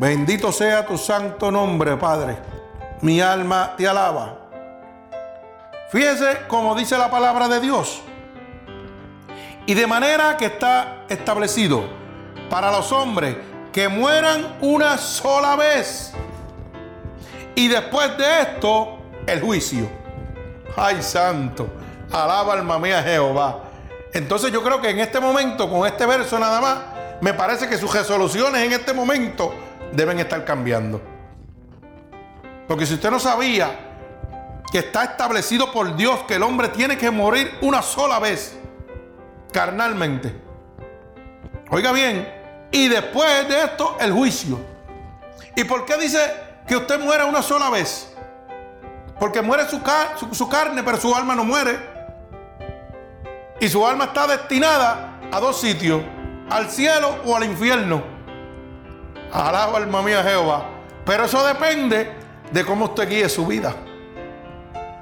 [0.00, 2.38] Bendito sea tu santo nombre, Padre.
[3.02, 4.34] Mi alma te alaba.
[5.90, 8.00] Fíjese como dice la palabra de Dios.
[9.66, 11.84] Y de manera que está establecido
[12.48, 13.36] para los hombres
[13.74, 16.14] que mueran una sola vez
[17.54, 19.86] y después de esto, el juicio.
[20.78, 21.68] Ay, santo.
[22.10, 23.64] Alaba alma mía Jehová.
[24.14, 26.78] Entonces yo creo que en este momento, con este verso nada más,
[27.20, 31.00] me parece que sus resoluciones en este momento deben estar cambiando.
[32.68, 33.70] Porque si usted no sabía
[34.70, 38.56] que está establecido por Dios que el hombre tiene que morir una sola vez,
[39.52, 40.34] carnalmente.
[41.70, 42.28] Oiga bien,
[42.70, 44.58] y después de esto el juicio.
[45.56, 48.14] ¿Y por qué dice que usted muera una sola vez.
[49.18, 49.80] Porque muere su,
[50.32, 51.76] su, carne, pero su alma no muere.
[53.58, 56.00] Y su alma está destinada a dos sitios,
[56.48, 58.04] al cielo o al infierno.
[59.32, 60.64] Alaba alma mía Jehová.
[61.04, 62.12] Pero eso depende
[62.50, 63.74] de cómo usted guíe su vida.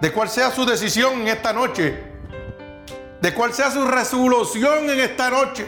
[0.00, 2.04] De cuál sea su decisión en esta noche.
[3.20, 5.66] De cuál sea su resolución en esta noche.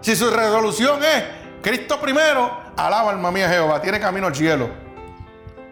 [0.00, 1.24] Si su resolución es
[1.62, 4.68] Cristo primero, alaba alma mía Jehová, tiene camino al cielo.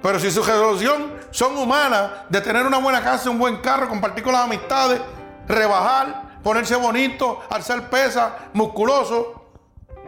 [0.02, 4.24] Pero si su resolución son humanas, de tener una buena casa, un buen carro, compartir
[4.24, 5.00] con las amistades,
[5.46, 9.52] rebajar, ponerse bonito, alzar pesa, musculoso,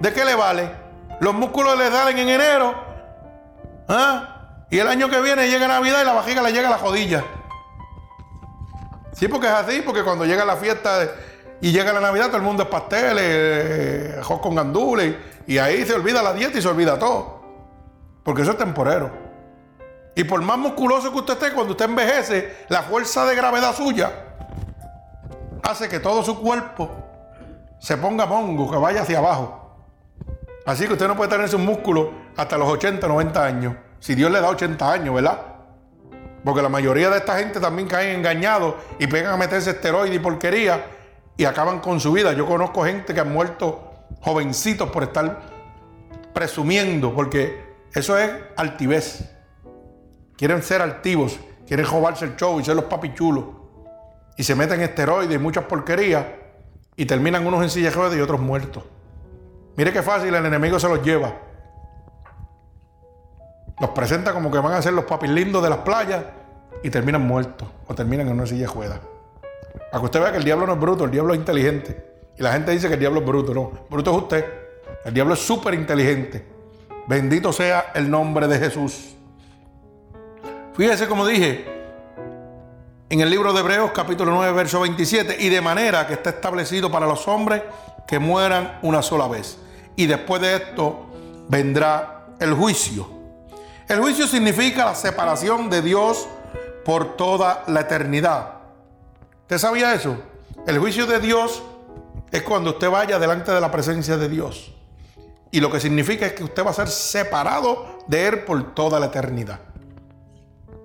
[0.00, 0.83] ¿de qué le vale?
[1.24, 2.74] Los músculos le salen en enero,
[3.88, 4.66] ¿ah?
[4.68, 7.24] y el año que viene llega Navidad y la vajiga le llega a la jodilla.
[9.14, 11.08] Sí, porque es así, porque cuando llega la fiesta
[11.62, 15.94] y llega la Navidad, todo el mundo es pasteles, eh, con gandules y ahí se
[15.94, 17.40] olvida la dieta y se olvida todo.
[18.22, 19.10] Porque eso es temporero.
[20.14, 24.12] Y por más musculoso que usted esté, cuando usted envejece, la fuerza de gravedad suya
[25.62, 26.90] hace que todo su cuerpo
[27.78, 29.63] se ponga mongo, que vaya hacia abajo.
[30.66, 33.76] Así que usted no puede tener sus músculos hasta los 80, 90 años.
[33.98, 35.38] Si Dios le da 80 años, ¿verdad?
[36.42, 40.18] Porque la mayoría de esta gente también caen engañados y pegan a meterse esteroides y
[40.18, 40.84] porquería
[41.36, 42.32] y acaban con su vida.
[42.32, 45.42] Yo conozco gente que ha muerto jovencitos por estar
[46.32, 49.30] presumiendo, porque eso es altivez.
[50.36, 53.44] quieren ser altivos, quieren robarse el show y ser los papichulos.
[54.36, 56.24] Y se meten esteroides y muchas porquerías
[56.96, 58.82] y terminan unos en silla y otros muertos.
[59.76, 61.32] Mire qué fácil el enemigo se los lleva.
[63.80, 66.24] Los presenta como que van a ser los papis lindos de las playas
[66.82, 69.00] y terminan muertos o terminan en una silla ruedas.
[69.90, 72.12] Para que usted vea que el diablo no es bruto, el diablo es inteligente.
[72.36, 73.54] Y la gente dice que el diablo es bruto.
[73.54, 74.44] No, bruto es usted.
[75.04, 76.46] El diablo es súper inteligente.
[77.06, 79.14] Bendito sea el nombre de Jesús.
[80.74, 81.74] Fíjese como dije
[83.10, 86.90] en el libro de Hebreos capítulo 9 verso 27, y de manera que está establecido
[86.90, 87.62] para los hombres
[88.08, 89.58] que mueran una sola vez.
[89.96, 91.06] Y después de esto
[91.48, 93.08] vendrá el juicio.
[93.88, 96.26] El juicio significa la separación de Dios
[96.84, 98.54] por toda la eternidad.
[99.42, 100.16] ¿Usted sabía eso?
[100.66, 101.62] El juicio de Dios
[102.30, 104.72] es cuando usted vaya delante de la presencia de Dios.
[105.50, 108.98] Y lo que significa es que usted va a ser separado de Él por toda
[108.98, 109.60] la eternidad.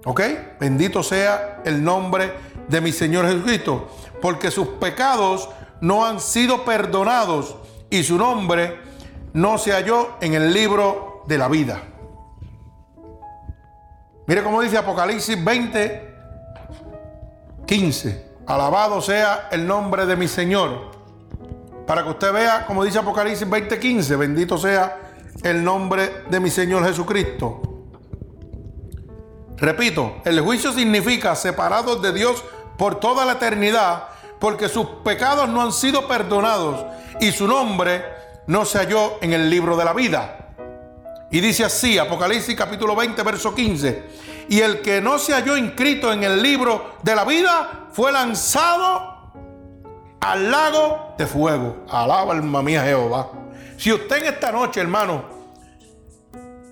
[0.06, 0.22] ¿Ok?
[0.60, 2.34] Bendito sea el nombre
[2.68, 3.90] de mi Señor Jesucristo.
[4.22, 5.50] Porque sus pecados
[5.82, 7.56] no han sido perdonados
[7.90, 8.89] y su nombre
[9.34, 11.82] no se halló en el libro de la vida.
[14.28, 16.16] Mire cómo dice Apocalipsis 20,
[17.66, 18.30] 15.
[18.46, 20.92] Alabado sea el nombre de mi Señor.
[21.86, 24.98] Para que usted vea, como dice Apocalipsis 20:15, bendito sea
[25.44, 27.62] el nombre de mi Señor Jesucristo.
[29.58, 32.44] Repito, el juicio significa separados de Dios
[32.78, 36.86] por toda la eternidad, porque sus pecados no han sido perdonados
[37.20, 38.06] y su nombre
[38.50, 40.56] no se halló en el libro de la vida.
[41.32, 46.12] Y dice así, Apocalipsis capítulo 20, verso 15 y el que no se halló inscrito
[46.12, 49.32] en el libro de la vida fue lanzado
[50.20, 51.86] al lago de fuego.
[51.88, 53.30] Alaba alma mía Jehová.
[53.78, 55.24] Si usted en esta noche, hermano,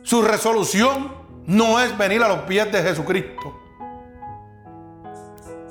[0.01, 1.13] su resolución
[1.45, 3.55] no es venir a los pies de Jesucristo,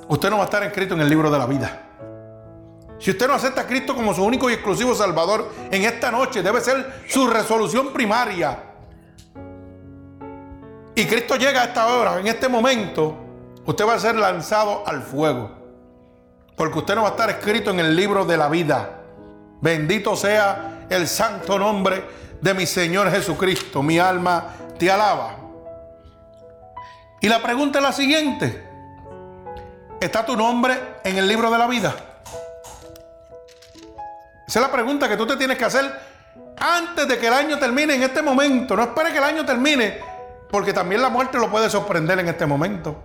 [0.08, 1.85] usted no va a estar inscrito en el libro de la vida.
[2.98, 6.42] Si usted no acepta a Cristo como su único y exclusivo Salvador, en esta noche
[6.42, 8.58] debe ser su resolución primaria
[10.98, 13.14] y Cristo llega a esta hora, en este momento,
[13.66, 15.50] usted va a ser lanzado al fuego.
[16.56, 19.02] Porque usted no va a estar escrito en el libro de la vida.
[19.60, 22.02] Bendito sea el santo nombre
[22.40, 23.82] de mi Señor Jesucristo.
[23.82, 25.36] Mi alma te alaba.
[27.20, 28.66] Y la pregunta es la siguiente.
[30.00, 31.94] ¿Está tu nombre en el libro de la vida?
[34.46, 35.84] Esa es la pregunta que tú te tienes que hacer
[36.58, 38.76] antes de que el año termine en este momento.
[38.76, 39.98] No espere que el año termine
[40.50, 43.02] porque también la muerte lo puede sorprender en este momento.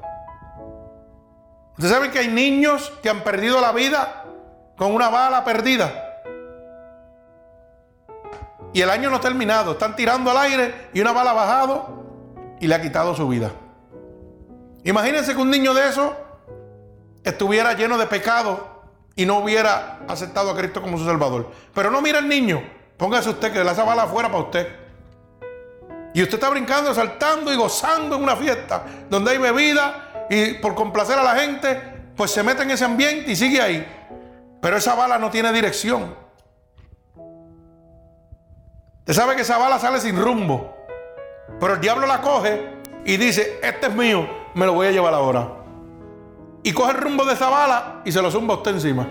[1.72, 4.26] Ustedes saben que hay niños que han perdido la vida
[4.78, 5.92] con una bala perdida.
[8.74, 9.74] Y el año no ha terminado.
[9.74, 12.06] Están tirando al aire y una bala ha bajado
[12.60, 13.52] y le ha quitado su vida.
[14.84, 16.16] Imagínense que un niño de eso
[17.24, 18.71] estuviera lleno de pecado
[19.16, 21.52] y no hubiera aceptado a Cristo como su Salvador.
[21.74, 22.62] Pero no mira al niño.
[22.98, 24.68] Póngase usted que le esa bala afuera para usted.
[26.14, 30.76] Y usted está brincando, saltando y gozando en una fiesta donde hay bebida y por
[30.76, 31.82] complacer a la gente,
[32.16, 33.88] pues se mete en ese ambiente y sigue ahí.
[34.62, 36.16] Pero esa bala no tiene dirección.
[39.00, 40.78] Usted sabe que esa bala sale sin rumbo.
[41.60, 42.70] Pero el diablo la coge
[43.06, 45.61] y dice, este es mío, me lo voy a llevar ahora.
[46.64, 49.08] Y coge el rumbo de esa bala y se lo zumba a usted encima.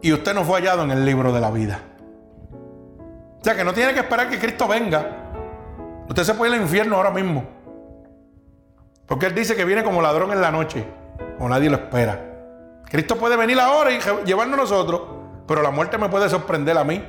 [0.00, 1.80] Y usted no fue hallado en el libro de la vida.
[3.40, 5.24] O sea que no tiene que esperar que Cristo venga.
[6.08, 7.44] Usted se puede ir al infierno ahora mismo.
[9.06, 10.86] Porque Él dice que viene como ladrón en la noche.
[11.40, 12.20] O nadie lo espera.
[12.88, 15.02] Cristo puede venir ahora y llevarnos a nosotros.
[15.46, 17.04] Pero la muerte me puede sorprender a mí.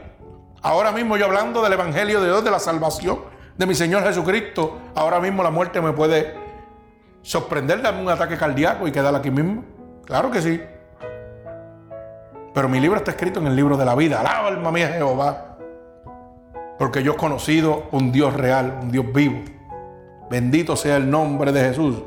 [0.61, 3.19] Ahora mismo yo hablando del Evangelio de Dios, de la salvación
[3.57, 4.79] de mi Señor Jesucristo.
[4.95, 6.46] Ahora mismo la muerte me puede
[7.27, 9.65] sorprender, darme un ataque cardíaco y quedar aquí mismo.
[10.05, 10.61] Claro que sí.
[12.53, 14.21] Pero mi libro está escrito en el libro de la vida.
[14.21, 15.57] Alaba alma mía Jehová.
[16.79, 19.43] Porque yo he conocido un Dios real, un Dios vivo.
[20.29, 22.01] Bendito sea el nombre de Jesús.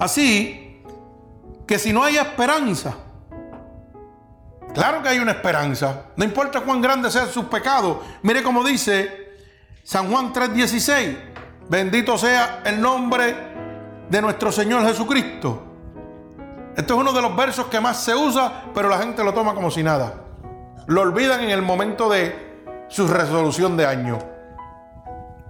[0.00, 0.82] Así
[1.64, 2.96] que si no hay esperanza,
[4.74, 6.06] claro que hay una esperanza.
[6.16, 7.98] No importa cuán grandes sean sus pecados.
[8.22, 9.36] Mire cómo dice
[9.84, 11.16] San Juan 3:16.
[11.68, 13.47] Bendito sea el nombre
[14.08, 15.62] de nuestro Señor Jesucristo.
[16.76, 19.54] Esto es uno de los versos que más se usa, pero la gente lo toma
[19.54, 20.14] como si nada.
[20.86, 24.18] Lo olvidan en el momento de su resolución de año.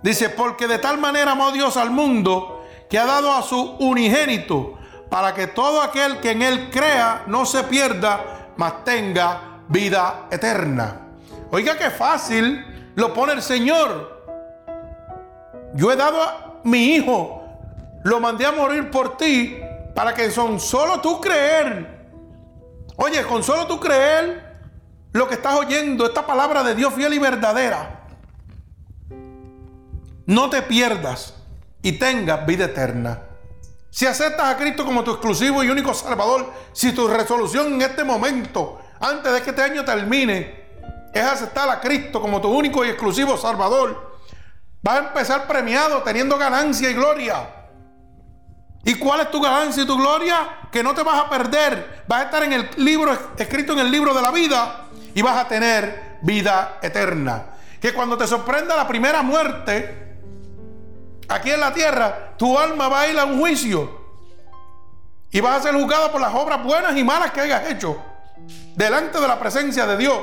[0.03, 4.79] Dice, porque de tal manera amó Dios al mundo que ha dado a su unigénito
[5.11, 11.01] para que todo aquel que en él crea no se pierda, mas tenga vida eterna.
[11.51, 14.19] Oiga qué fácil lo pone el Señor.
[15.75, 17.38] Yo he dado a mi hijo,
[18.05, 19.59] lo mandé a morir por ti,
[19.95, 21.99] para que son solo tú creer.
[22.97, 24.49] Oye, con solo tú creer
[25.13, 28.07] lo que estás oyendo, esta palabra de Dios fiel y verdadera.
[30.27, 31.35] No te pierdas
[31.83, 33.23] y tengas vida eterna.
[33.91, 38.05] Si aceptas a Cristo como tu exclusivo y único Salvador, si tu resolución en este
[38.05, 40.69] momento, antes de que este año termine,
[41.13, 44.17] es aceptar a Cristo como tu único y exclusivo Salvador,
[44.83, 47.58] vas a empezar premiado, teniendo ganancia y gloria.
[48.89, 50.49] ¿Y cuál es tu ganancia y tu gloria?
[50.73, 52.05] Que no te vas a perder.
[52.09, 55.37] Vas a estar en el libro, escrito en el libro de la vida, y vas
[55.37, 57.49] a tener vida eterna.
[57.83, 60.17] Que cuando te sorprenda la primera muerte,
[61.29, 64.07] aquí en la tierra, tu alma va a ir a un juicio.
[65.31, 68.03] Y vas a ser juzgado por las obras buenas y malas que hayas hecho.
[68.75, 70.19] Delante de la presencia de Dios.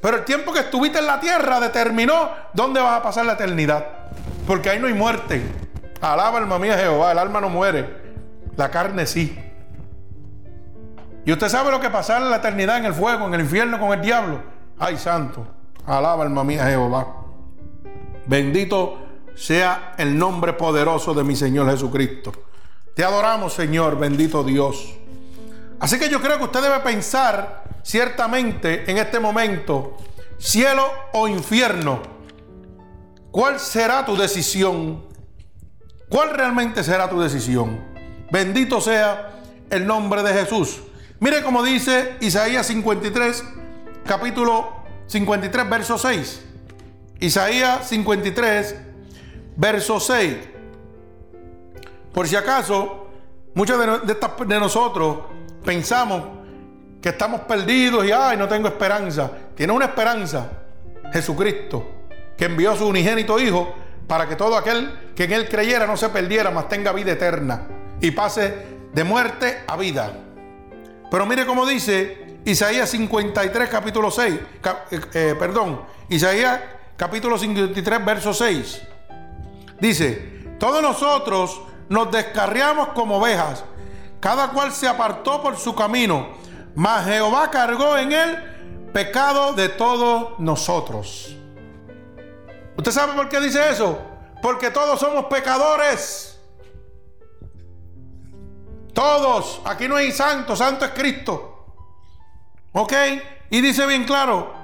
[0.00, 3.84] Pero el tiempo que estuviste en la tierra determinó dónde vas a pasar la eternidad.
[4.46, 5.69] Porque ahí no hay muerte.
[6.00, 8.00] Alaba alma mía Jehová, el alma no muere.
[8.56, 9.38] La carne sí.
[11.24, 13.78] Y usted sabe lo que pasará en la eternidad en el fuego, en el infierno
[13.78, 14.42] con el diablo.
[14.78, 15.46] Ay, santo.
[15.86, 17.06] Alaba alma mía Jehová.
[18.26, 18.98] Bendito
[19.34, 22.32] sea el nombre poderoso de mi Señor Jesucristo.
[22.94, 24.94] Te adoramos, Señor, bendito Dios.
[25.78, 29.96] Así que yo creo que usted debe pensar ciertamente en este momento,
[30.38, 32.02] cielo o infierno,
[33.30, 35.09] ¿cuál será tu decisión?
[36.10, 37.78] ¿Cuál realmente será tu decisión?
[38.32, 39.30] Bendito sea
[39.70, 40.80] el nombre de Jesús.
[41.20, 43.44] Mire cómo dice Isaías 53,
[44.04, 46.44] capítulo 53, verso 6.
[47.20, 48.76] Isaías 53,
[49.54, 50.36] verso 6.
[52.12, 53.06] Por si acaso,
[53.54, 54.14] muchos de,
[54.46, 55.18] de nosotros
[55.64, 56.22] pensamos
[57.00, 59.30] que estamos perdidos y ay, no tengo esperanza.
[59.54, 60.50] Tiene una esperanza,
[61.12, 61.88] Jesucristo,
[62.36, 63.76] que envió a su unigénito Hijo
[64.10, 67.68] para que todo aquel que en Él creyera no se perdiera, mas tenga vida eterna
[68.00, 70.12] y pase de muerte a vida.
[71.08, 76.60] Pero mire cómo dice Isaías 53, capítulo 6, eh, eh, perdón, Isaías
[76.96, 78.82] capítulo 53, verso 6.
[79.78, 83.62] Dice, todos nosotros nos descarriamos como ovejas,
[84.18, 86.30] cada cual se apartó por su camino,
[86.74, 91.36] mas Jehová cargó en él pecado de todos nosotros.
[92.76, 93.98] ¿Usted sabe por qué dice eso?
[94.42, 96.38] Porque todos somos pecadores.
[98.92, 99.60] Todos.
[99.64, 101.64] Aquí no hay santo, santo es Cristo.
[102.72, 102.92] ¿Ok?
[103.50, 104.54] Y dice bien claro,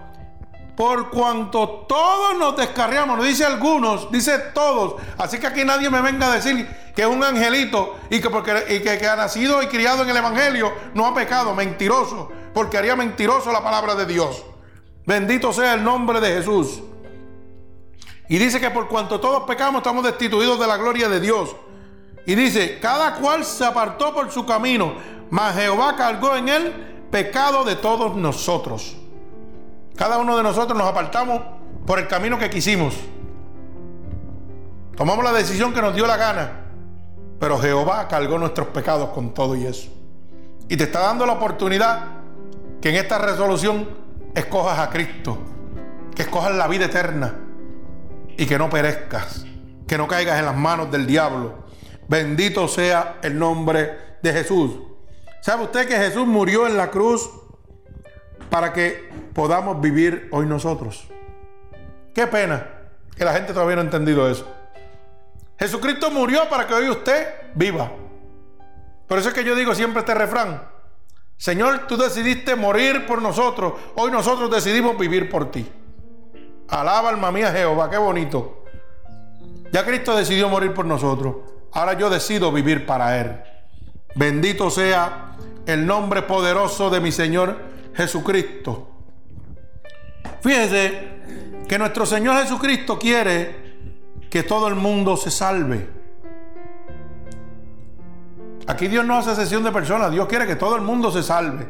[0.76, 5.00] por cuanto todos nos descarriamos, no dice algunos, dice todos.
[5.18, 8.82] Así que aquí nadie me venga a decir que es un angelito y que porque
[8.82, 13.50] que, ha nacido y criado en el Evangelio no ha pecado, mentiroso, porque haría mentiroso
[13.52, 14.44] la palabra de Dios.
[15.06, 16.82] Bendito sea el nombre de Jesús.
[18.28, 21.54] Y dice que por cuanto todos pecamos estamos destituidos de la gloria de Dios.
[22.26, 24.94] Y dice, cada cual se apartó por su camino,
[25.30, 28.96] mas Jehová cargó en él pecado de todos nosotros.
[29.96, 31.40] Cada uno de nosotros nos apartamos
[31.86, 32.94] por el camino que quisimos.
[34.96, 36.62] Tomamos la decisión que nos dio la gana.
[37.38, 39.88] Pero Jehová cargó nuestros pecados con todo y eso.
[40.68, 42.04] Y te está dando la oportunidad
[42.80, 43.88] que en esta resolución
[44.34, 45.38] escojas a Cristo.
[46.14, 47.45] Que escojas la vida eterna.
[48.36, 49.44] Y que no perezcas.
[49.86, 51.66] Que no caigas en las manos del diablo.
[52.08, 54.72] Bendito sea el nombre de Jesús.
[55.40, 57.30] ¿Sabe usted que Jesús murió en la cruz
[58.50, 61.06] para que podamos vivir hoy nosotros.
[62.14, 62.66] Qué pena
[63.16, 64.50] que la gente todavía no ha entendido eso.
[65.58, 67.90] Jesucristo murió para que hoy usted viva.
[69.06, 70.62] Por eso es que yo digo siempre este refrán.
[71.36, 73.74] Señor, tú decidiste morir por nosotros.
[73.94, 75.70] Hoy nosotros decidimos vivir por ti.
[76.68, 78.64] Alaba alma mía Jehová, qué bonito.
[79.72, 81.36] Ya Cristo decidió morir por nosotros.
[81.72, 83.40] Ahora yo decido vivir para Él.
[84.14, 85.36] Bendito sea
[85.66, 87.56] el nombre poderoso de mi Señor
[87.94, 88.88] Jesucristo.
[90.40, 91.08] Fíjese
[91.68, 93.66] que nuestro Señor Jesucristo quiere
[94.30, 95.88] que todo el mundo se salve.
[98.66, 101.66] Aquí Dios no hace sesión de personas, Dios quiere que todo el mundo se salve.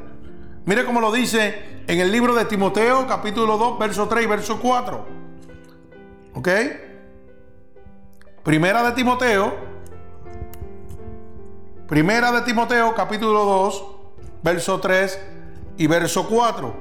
[0.66, 4.58] Mire cómo lo dice en el libro de Timoteo, capítulo 2, verso 3 y verso
[4.60, 5.06] 4.
[6.34, 6.48] ¿Ok?
[8.42, 9.54] Primera de Timoteo,
[11.86, 13.86] primera de Timoteo, capítulo 2,
[14.42, 15.20] verso 3
[15.76, 16.74] y verso 4.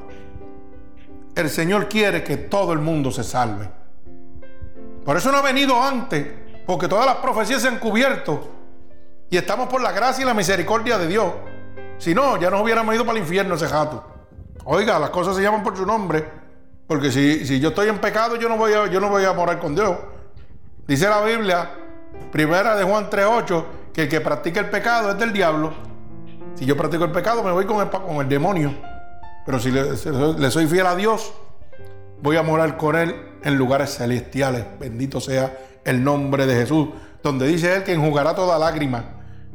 [1.36, 3.70] El Señor quiere que todo el mundo se salve.
[5.06, 6.26] Por eso no ha venido antes,
[6.66, 8.50] porque todas las profecías se han cubierto
[9.30, 11.32] y estamos por la gracia y la misericordia de Dios.
[11.98, 14.04] Si no, ya nos hubiéramos ido para el infierno ese jato.
[14.66, 16.28] Oiga, las cosas se llaman por su nombre,
[16.88, 19.34] porque si, si yo estoy en pecado, yo no voy a, yo no voy a
[19.34, 19.96] morar con Dios.
[20.88, 21.70] Dice la Biblia,
[22.32, 25.74] primera de Juan 3.8, que el que practica el pecado es del diablo.
[26.56, 28.74] Si yo practico el pecado, me voy con el, con el demonio.
[29.46, 29.84] Pero si le,
[30.38, 31.34] le soy fiel a Dios,
[32.22, 34.66] voy a morar con Él en lugares celestiales.
[34.80, 36.90] Bendito sea el nombre de Jesús.
[37.22, 39.04] Donde dice Él que enjugará toda lágrima.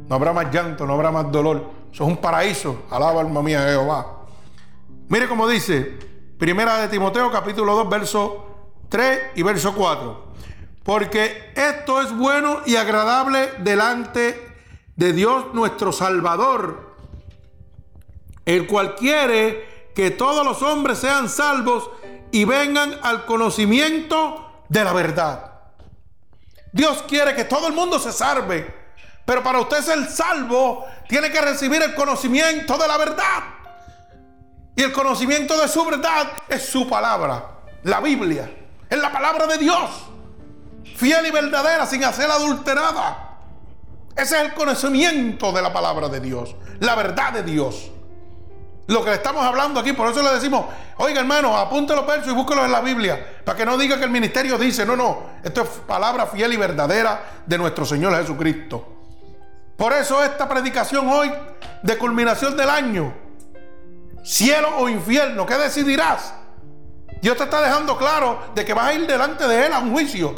[0.09, 1.80] No habrá más llanto, no habrá más dolor.
[1.93, 2.84] Eso es un paraíso.
[2.91, 4.20] Alaba alma mía Jehová.
[5.09, 5.99] Mire cómo dice,
[6.38, 8.47] primera de Timoteo capítulo 2, verso
[8.88, 10.30] 3 y verso 4.
[10.84, 14.57] Porque esto es bueno y agradable delante
[14.97, 16.95] de Dios nuestro Salvador,
[18.45, 21.91] el cual quiere que todos los hombres sean salvos
[22.30, 25.62] y vengan al conocimiento de la verdad.
[26.72, 28.80] Dios quiere que todo el mundo se salve,
[29.25, 33.43] pero para usted ser salvo tiene que recibir el conocimiento de la verdad.
[34.77, 37.45] Y el conocimiento de su verdad es su palabra,
[37.83, 38.51] la Biblia,
[38.89, 39.91] es la palabra de Dios,
[40.97, 43.37] fiel y verdadera, sin hacer adulterada.
[44.16, 47.91] Ese es el conocimiento de la palabra de Dios, la verdad de Dios.
[48.87, 50.66] Lo que le estamos hablando aquí, por eso le decimos,
[50.97, 54.05] oiga hermano, apunte los versos y búsquelos en la Biblia, para que no diga que
[54.05, 58.99] el ministerio dice, no, no, esto es palabra fiel y verdadera de nuestro Señor Jesucristo.
[59.81, 61.33] Por eso esta predicación hoy
[61.83, 63.14] de culminación del año,
[64.22, 66.35] cielo o infierno, ¿qué decidirás?
[67.22, 69.91] Dios te está dejando claro de que vas a ir delante de Él a un
[69.91, 70.35] juicio.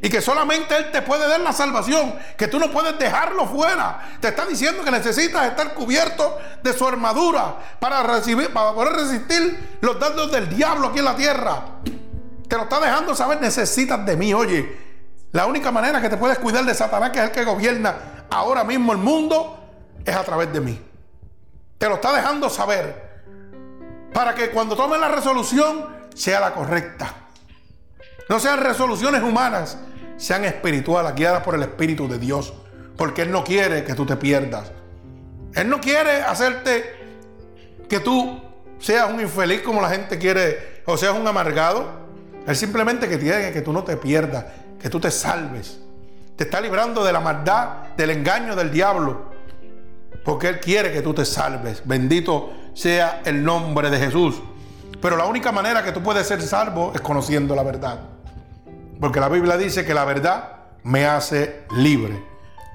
[0.00, 4.18] Y que solamente Él te puede dar la salvación, que tú no puedes dejarlo fuera.
[4.20, 9.78] Te está diciendo que necesitas estar cubierto de su armadura para, recibir, para poder resistir
[9.80, 11.60] los dardos del diablo aquí en la tierra.
[12.46, 14.32] Te lo está dejando saber, necesitas de mí.
[14.32, 14.78] Oye,
[15.32, 18.64] la única manera que te puedes cuidar de Satanás, que es el que gobierna ahora
[18.64, 19.58] mismo el mundo,
[20.04, 20.80] es a través de mí.
[21.78, 23.04] Te lo está dejando saber.
[24.12, 27.12] Para que cuando tomes la resolución sea la correcta.
[28.28, 29.76] No sean resoluciones humanas,
[30.16, 32.54] sean espirituales, guiadas por el Espíritu de Dios.
[32.96, 34.70] Porque Él no quiere que tú te pierdas.
[35.54, 37.04] Él no quiere hacerte
[37.88, 38.40] que tú
[38.78, 42.04] seas un infeliz como la gente quiere, o seas un amargado.
[42.46, 44.44] Él simplemente que quiere que tú no te pierdas,
[44.80, 45.80] que tú te salves.
[46.36, 49.32] Te está librando de la maldad, del engaño del diablo.
[50.24, 51.82] Porque Él quiere que tú te salves.
[51.84, 54.36] Bendito sea el nombre de Jesús.
[55.00, 58.00] Pero la única manera que tú puedes ser salvo es conociendo la verdad.
[59.00, 60.50] Porque la Biblia dice que la verdad
[60.82, 62.24] me hace libre.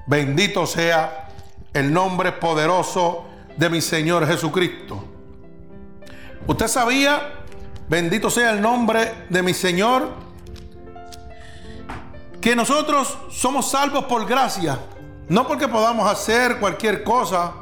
[0.06, 1.28] Bendito sea
[1.72, 5.04] el nombre poderoso de mi Señor Jesucristo.
[6.46, 7.44] ¿Usted sabía,
[7.88, 10.08] bendito sea el nombre de mi Señor,
[12.40, 14.78] que nosotros somos salvos por gracia?
[15.28, 17.52] No porque podamos hacer cualquier cosa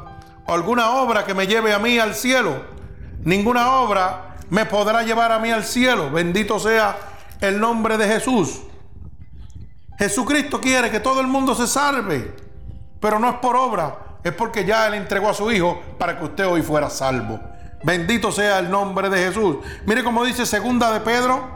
[0.46, 2.64] o alguna obra que me lleve a mí al cielo.
[3.24, 6.10] Ninguna obra me podrá llevar a mí al cielo.
[6.10, 6.96] Bendito sea
[7.40, 8.60] el nombre de Jesús.
[9.98, 12.34] Jesucristo quiere que todo el mundo se salve,
[13.00, 16.24] pero no es por obra, es porque ya Él entregó a su Hijo para que
[16.24, 17.40] usted hoy fuera salvo.
[17.82, 19.56] Bendito sea el nombre de Jesús.
[19.86, 21.48] Mire cómo dice segunda de Pedro,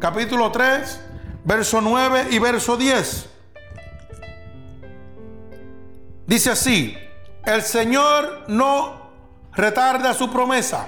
[0.00, 1.00] capítulo 3,
[1.44, 3.28] verso 9 y verso 10.
[6.26, 6.96] Dice así,
[7.44, 9.10] el Señor no
[9.52, 10.86] retarda su promesa,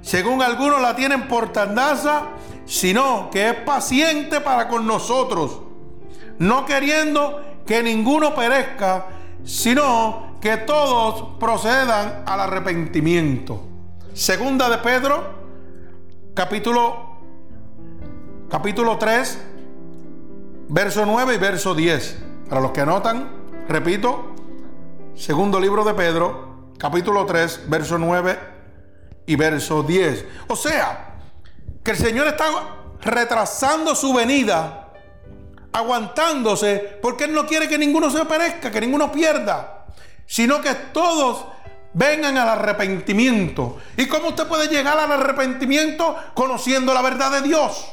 [0.00, 2.28] según algunos la tienen por tardanza,
[2.66, 5.60] sino que es paciente para con nosotros,
[6.38, 9.06] no queriendo que ninguno perezca,
[9.44, 13.68] sino que todos procedan al arrepentimiento.
[14.14, 15.34] Segunda de Pedro,
[16.34, 17.18] capítulo,
[18.48, 19.38] capítulo 3,
[20.68, 22.18] verso 9 y verso 10.
[22.48, 23.30] Para los que anotan,
[23.68, 24.34] repito,
[25.14, 28.38] segundo libro de Pedro, capítulo 3, verso 9
[29.26, 30.26] y verso 10.
[30.48, 31.16] O sea,
[31.82, 32.46] que el Señor está
[33.00, 34.92] retrasando su venida,
[35.72, 39.86] aguantándose, porque Él no quiere que ninguno se perezca, que ninguno pierda,
[40.26, 41.46] sino que todos
[41.92, 43.78] vengan al arrepentimiento.
[43.96, 46.16] ¿Y cómo usted puede llegar al arrepentimiento?
[46.34, 47.86] Conociendo la verdad de Dios,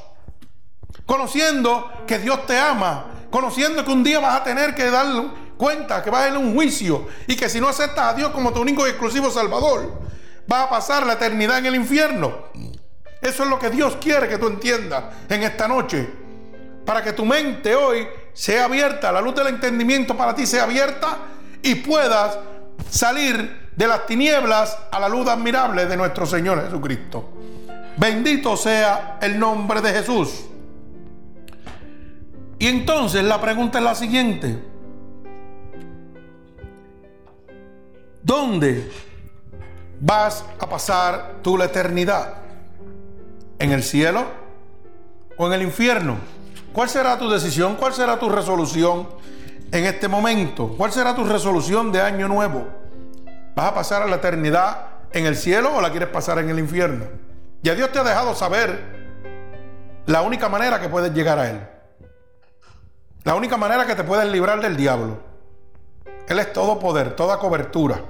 [1.06, 5.06] conociendo que Dios te ama, conociendo que un día vas a tener que dar
[5.58, 8.32] cuenta, que vas a ir a un juicio y que si no aceptas a Dios
[8.32, 10.02] como tu único y exclusivo Salvador,
[10.48, 12.46] vas a pasar la eternidad en el infierno.
[13.22, 16.10] Eso es lo que Dios quiere que tú entiendas en esta noche.
[16.86, 21.18] Para que tu mente hoy sea abierta, la luz del entendimiento para ti sea abierta
[21.62, 22.40] y puedas
[22.90, 27.30] salir de las tinieblas a la luz admirable de nuestro Señor Jesucristo.
[27.98, 30.46] Bendito sea el nombre de Jesús.
[32.62, 34.56] Y entonces la pregunta es la siguiente.
[38.22, 38.92] ¿Dónde
[40.00, 42.36] vas a pasar tú la eternidad?
[43.58, 44.26] ¿En el cielo
[45.38, 46.18] o en el infierno?
[46.72, 47.78] ¿Cuál será tu decisión?
[47.78, 49.10] ¿Cuál será tu resolución
[49.72, 50.76] en este momento?
[50.78, 52.68] ¿Cuál será tu resolución de año nuevo?
[53.56, 56.60] ¿Vas a pasar a la eternidad en el cielo o la quieres pasar en el
[56.60, 57.06] infierno?
[57.64, 59.02] Ya Dios te ha dejado saber
[60.06, 61.81] la única manera que puedes llegar a Él.
[63.24, 65.20] La única manera que te puedes librar del diablo.
[66.28, 68.02] Él es todo poder, toda cobertura.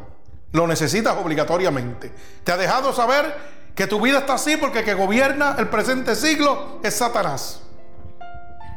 [0.52, 2.12] Lo necesitas obligatoriamente.
[2.44, 3.36] Te ha dejado saber
[3.76, 7.62] que tu vida está así porque el que gobierna el presente siglo es Satanás.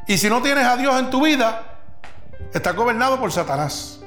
[0.07, 1.63] Y si no tienes a Dios en tu vida,
[2.53, 4.01] estás gobernado por Satanás.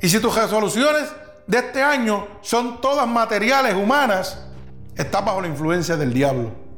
[0.00, 1.10] Y si tus resoluciones
[1.46, 4.38] de este año son todas materiales, humanas,
[4.96, 6.69] estás bajo la influencia del diablo.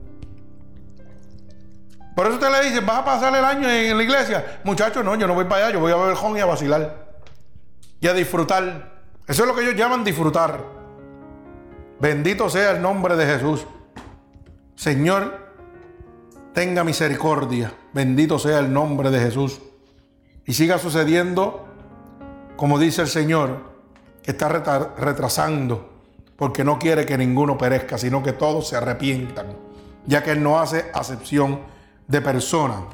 [2.15, 4.61] Por eso usted le dice, vas a pasar el año en la iglesia.
[4.65, 7.13] Muchachos, no, yo no voy para allá, yo voy a beber jón y a vacilar.
[8.01, 8.93] Y a disfrutar.
[9.27, 10.63] Eso es lo que ellos llaman disfrutar.
[12.01, 13.67] Bendito sea el nombre de Jesús.
[14.75, 15.39] Señor,
[16.53, 17.73] tenga misericordia.
[17.93, 19.61] Bendito sea el nombre de Jesús.
[20.45, 21.67] Y siga sucediendo,
[22.57, 23.73] como dice el Señor,
[24.23, 25.91] que está retrasando,
[26.37, 29.47] porque no quiere que ninguno perezca, sino que todos se arrepientan,
[30.07, 31.61] ya que Él no hace acepción
[32.07, 32.85] de persona.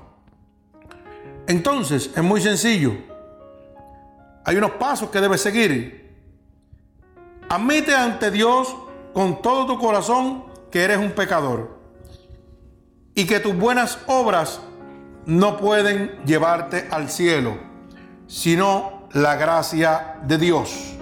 [1.46, 2.92] Entonces, es muy sencillo.
[4.44, 6.16] Hay unos pasos que debes seguir.
[7.48, 8.74] Admite ante Dios
[9.14, 11.78] con todo tu corazón que eres un pecador
[13.14, 14.61] y que tus buenas obras
[15.26, 17.59] no pueden llevarte al cielo,
[18.26, 20.94] sino la gracia de Dios.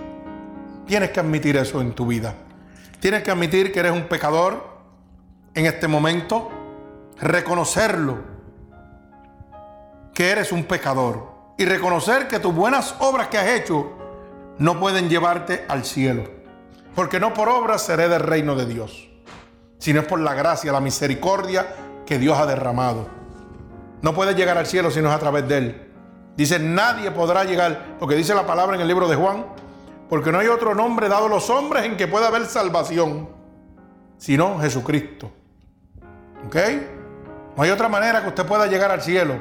[0.86, 2.34] Tienes que admitir eso en tu vida.
[3.00, 4.66] Tienes que admitir que eres un pecador
[5.54, 6.50] en este momento,
[7.20, 8.18] reconocerlo,
[10.14, 13.92] que eres un pecador y reconocer que tus buenas obras que has hecho
[14.58, 16.24] no pueden llevarte al cielo.
[16.94, 19.10] Porque no por obras seré del reino de Dios,
[19.78, 21.66] sino es por la gracia, la misericordia
[22.06, 23.06] que Dios ha derramado.
[24.00, 25.92] No puedes llegar al cielo si no es a través de Él.
[26.36, 29.46] Dice, nadie podrá llegar, porque dice la palabra en el libro de Juan,
[30.08, 33.28] porque no hay otro nombre dado a los hombres en que pueda haber salvación,
[34.18, 35.30] sino Jesucristo.
[36.46, 36.56] ¿Ok?
[37.56, 39.34] No hay otra manera que usted pueda llegar al cielo.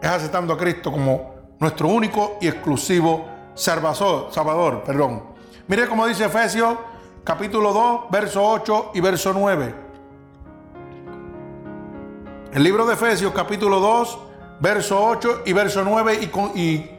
[0.00, 4.82] Es aceptando a Cristo como nuestro único y exclusivo salvador.
[4.84, 5.22] perdón.
[5.66, 6.76] Mire cómo dice Efesios
[7.24, 9.74] capítulo 2, verso 8 y verso 9.
[12.52, 14.18] El libro de Efesios capítulo 2,
[14.60, 16.94] verso 8 y verso 9 y, y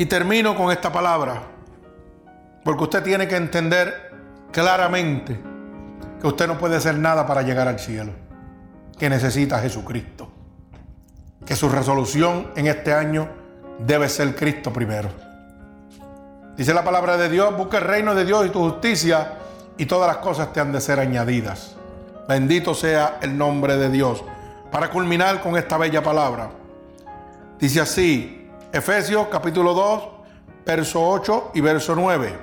[0.00, 1.42] y termino con esta palabra,
[2.64, 4.12] porque usted tiene que entender
[4.50, 5.38] claramente
[6.18, 8.12] que usted no puede hacer nada para llegar al cielo,
[9.00, 10.28] que necesita Jesucristo,
[11.46, 13.30] que su resolución en este año
[13.78, 15.08] debe ser Cristo primero.
[16.54, 19.38] Dice la palabra de Dios, busca el reino de Dios y tu justicia
[19.78, 21.76] y todas las cosas te han de ser añadidas.
[22.28, 24.22] Bendito sea el nombre de Dios.
[24.70, 26.50] Para culminar con esta bella palabra,
[27.58, 30.02] dice así, Efesios capítulo 2,
[30.66, 32.38] verso 8 y verso 9.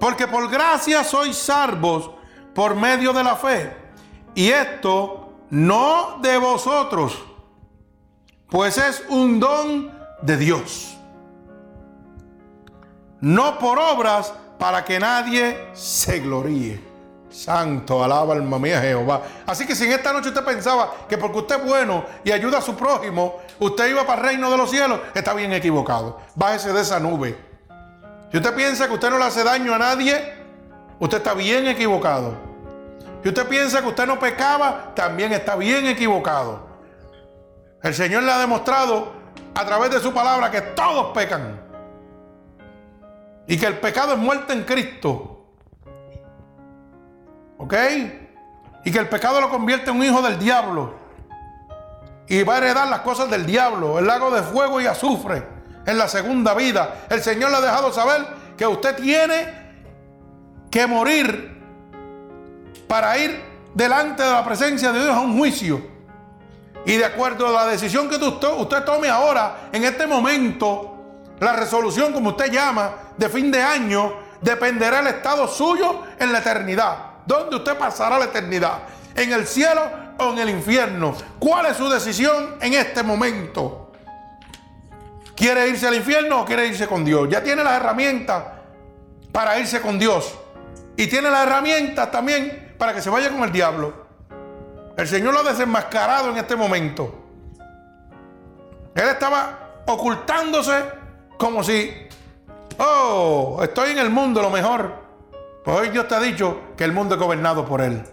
[0.00, 2.10] Porque por gracia sois salvos
[2.54, 3.76] por medio de la fe.
[4.34, 7.22] Y esto no de vosotros,
[8.48, 9.92] pues es un don
[10.22, 10.96] de Dios.
[13.20, 16.94] No por obras para que nadie se gloríe.
[17.30, 19.22] Santo, alaba alma mía Jehová.
[19.44, 22.58] Así que si en esta noche usted pensaba que porque usted es bueno y ayuda
[22.58, 26.20] a su prójimo, usted iba para el reino de los cielos, está bien equivocado.
[26.36, 27.36] Bájese de esa nube.
[28.30, 30.32] Si usted piensa que usted no le hace daño a nadie,
[31.00, 32.53] usted está bien equivocado.
[33.24, 36.68] Si usted piensa que usted no pecaba, también está bien equivocado.
[37.82, 39.14] El Señor le ha demostrado
[39.54, 41.58] a través de su palabra que todos pecan.
[43.46, 45.46] Y que el pecado es muerte en Cristo.
[47.56, 47.74] ¿Ok?
[48.84, 50.92] Y que el pecado lo convierte en un hijo del diablo.
[52.28, 55.48] Y va a heredar las cosas del diablo, el lago de fuego y azufre
[55.86, 57.06] en la segunda vida.
[57.08, 58.26] El Señor le ha dejado saber
[58.58, 59.64] que usted tiene
[60.70, 61.53] que morir
[62.86, 63.42] para ir
[63.74, 65.94] delante de la presencia de Dios a un juicio.
[66.86, 70.96] Y de acuerdo a la decisión que usted, tome ahora, en este momento,
[71.40, 76.38] la resolución, como usted llama, de fin de año, dependerá del estado suyo en la
[76.38, 76.96] eternidad.
[77.26, 78.80] ¿Dónde usted pasará la eternidad?
[79.14, 79.82] ¿En el cielo
[80.18, 81.14] o en el infierno?
[81.38, 83.92] ¿Cuál es su decisión en este momento?
[85.34, 87.28] ¿Quiere irse al infierno o quiere irse con Dios?
[87.30, 88.44] Ya tiene las herramientas
[89.32, 90.34] para irse con Dios.
[90.96, 93.92] Y tiene las herramientas también para que se vaya con el diablo.
[94.96, 97.22] El Señor lo ha desenmascarado en este momento.
[98.94, 100.84] Él estaba ocultándose
[101.36, 101.92] como si,
[102.78, 105.04] oh, estoy en el mundo lo mejor.
[105.64, 108.04] Pues hoy Dios te ha dicho que el mundo es gobernado por Él.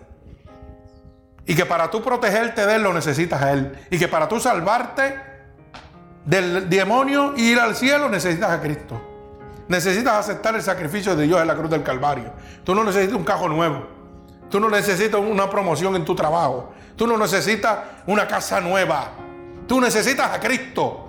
[1.45, 3.77] Y que para tú protegerte de Él lo necesitas a Él.
[3.91, 5.19] Y que para tú salvarte
[6.25, 8.99] del demonio y ir al cielo necesitas a Cristo.
[9.67, 12.31] Necesitas aceptar el sacrificio de Dios en la cruz del Calvario.
[12.63, 14.00] Tú no necesitas un cajo nuevo.
[14.51, 16.73] Tú no necesitas una promoción en tu trabajo.
[16.97, 19.11] Tú no necesitas una casa nueva.
[19.65, 21.07] Tú necesitas a Cristo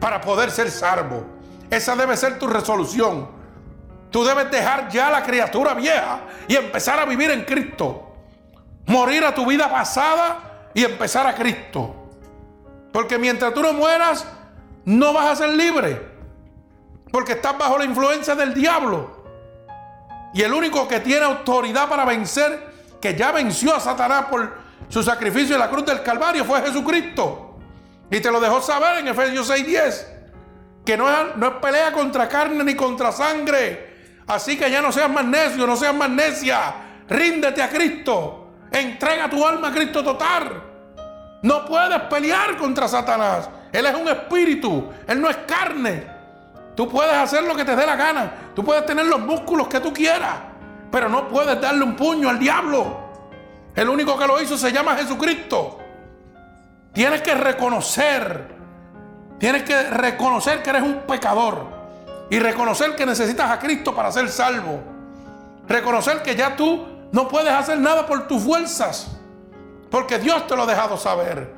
[0.00, 1.24] para poder ser salvo.
[1.70, 3.28] Esa debe ser tu resolución.
[4.10, 8.12] Tú debes dejar ya la criatura vieja y empezar a vivir en Cristo.
[8.86, 11.94] Morir a tu vida pasada y empezar a Cristo.
[12.92, 14.26] Porque mientras tú no mueras,
[14.84, 16.10] no vas a ser libre.
[17.12, 19.22] Porque estás bajo la influencia del diablo.
[20.34, 22.69] Y el único que tiene autoridad para vencer,
[23.00, 24.52] que ya venció a Satanás por
[24.88, 27.58] su sacrificio en la cruz del Calvario, fue Jesucristo.
[28.10, 30.06] Y te lo dejó saber en Efesios 6:10.
[30.84, 34.22] Que no es, no es pelea contra carne ni contra sangre.
[34.26, 36.74] Así que ya no seas más necio, no seas más necia.
[37.08, 38.52] Ríndete a Cristo.
[38.70, 40.62] Entrega tu alma a Cristo total.
[41.42, 43.48] No puedes pelear contra Satanás.
[43.72, 44.90] Él es un espíritu.
[45.06, 46.06] Él no es carne.
[46.74, 48.32] Tú puedes hacer lo que te dé la gana.
[48.54, 50.49] Tú puedes tener los músculos que tú quieras.
[50.90, 53.10] Pero no puedes darle un puño al diablo.
[53.74, 55.78] El único que lo hizo se llama Jesucristo.
[56.92, 58.58] Tienes que reconocer.
[59.38, 61.66] Tienes que reconocer que eres un pecador.
[62.30, 64.80] Y reconocer que necesitas a Cristo para ser salvo.
[65.68, 69.16] Reconocer que ya tú no puedes hacer nada por tus fuerzas.
[69.90, 71.54] Porque Dios te lo ha dejado saber.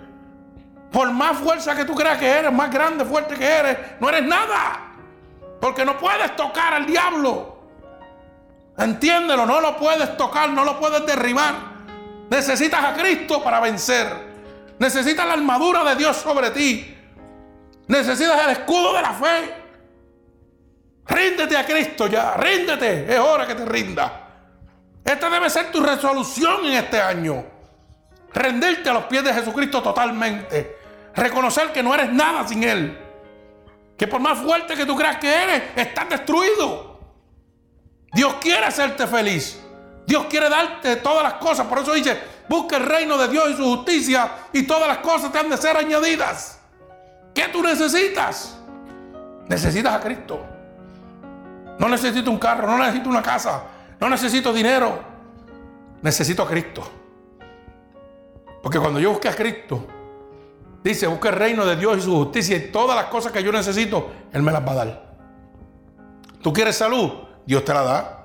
[0.90, 4.24] Por más fuerza que tú creas que eres, más grande, fuerte que eres, no eres
[4.24, 4.92] nada.
[5.60, 7.61] Porque no puedes tocar al diablo.
[8.78, 11.54] Entiéndelo, no lo puedes tocar, no lo puedes derribar.
[12.30, 14.08] Necesitas a Cristo para vencer.
[14.78, 16.96] Necesitas la armadura de Dios sobre ti.
[17.88, 19.54] Necesitas el escudo de la fe.
[21.06, 23.12] Ríndete a Cristo ya, ríndete.
[23.12, 24.20] Es hora que te rinda.
[25.04, 27.44] Esta debe ser tu resolución en este año.
[28.32, 30.78] Rendirte a los pies de Jesucristo totalmente.
[31.14, 32.98] Reconocer que no eres nada sin Él.
[33.98, 36.91] Que por más fuerte que tú creas que eres, estás destruido.
[38.12, 39.58] Dios quiere hacerte feliz.
[40.06, 41.66] Dios quiere darte todas las cosas.
[41.66, 45.32] Por eso dice, busca el reino de Dios y su justicia y todas las cosas
[45.32, 46.58] te han de ser añadidas.
[47.34, 48.58] ¿Qué tú necesitas?
[49.48, 50.44] Necesitas a Cristo.
[51.78, 53.62] No necesito un carro, no necesito una casa,
[53.98, 55.02] no necesito dinero.
[56.02, 56.82] Necesito a Cristo.
[58.62, 59.86] Porque cuando yo busque a Cristo,
[60.84, 63.50] dice, busque el reino de Dios y su justicia y todas las cosas que yo
[63.50, 65.12] necesito, Él me las va a dar.
[66.42, 67.10] ¿Tú quieres salud?
[67.46, 68.18] Dios te la da.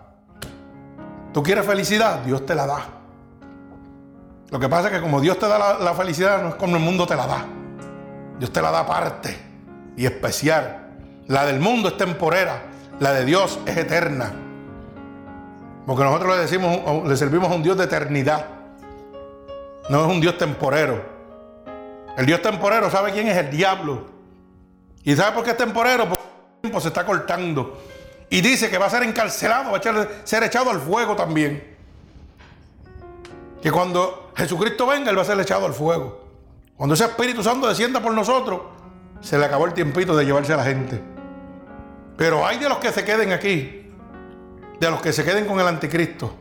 [1.34, 2.20] ¿Tú quieres felicidad?
[2.20, 2.86] Dios te la da.
[4.50, 6.82] Lo que pasa es que como Dios te da la, felicidad, no es como el
[6.82, 7.46] mundo te la da.
[8.40, 9.38] Dios te la da aparte
[9.96, 10.88] y especial.
[11.28, 12.64] La del mundo es temporera,
[13.00, 14.32] la de Dios es eterna.
[15.86, 18.46] Porque nosotros le decimos, le servimos a un Dios de eternidad.
[19.90, 21.04] No es un Dios temporero.
[22.18, 24.06] El Dios temporero sabe quién es el diablo.
[25.04, 26.08] ¿Y sabe por qué es temporero?
[26.08, 27.78] Porque el tiempo se está cortando.
[28.30, 31.76] Y dice que va a ser encarcelado, va a ser echado al fuego también.
[33.62, 36.26] Que cuando Jesucristo venga, Él va a ser echado al fuego.
[36.76, 38.62] Cuando ese Espíritu Santo descienda por nosotros,
[39.22, 41.02] se le acabó el tiempito de llevarse a la gente.
[42.18, 43.92] Pero hay de los que se queden aquí,
[44.80, 46.34] de los que se queden con el anticristo,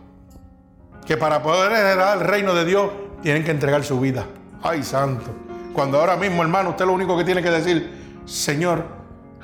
[1.07, 2.91] que para poder heredar el reino de Dios
[3.23, 4.27] tienen que entregar su vida.
[4.63, 5.31] Ay, santo.
[5.73, 8.85] Cuando ahora mismo, hermano, usted lo único que tiene que decir, Señor,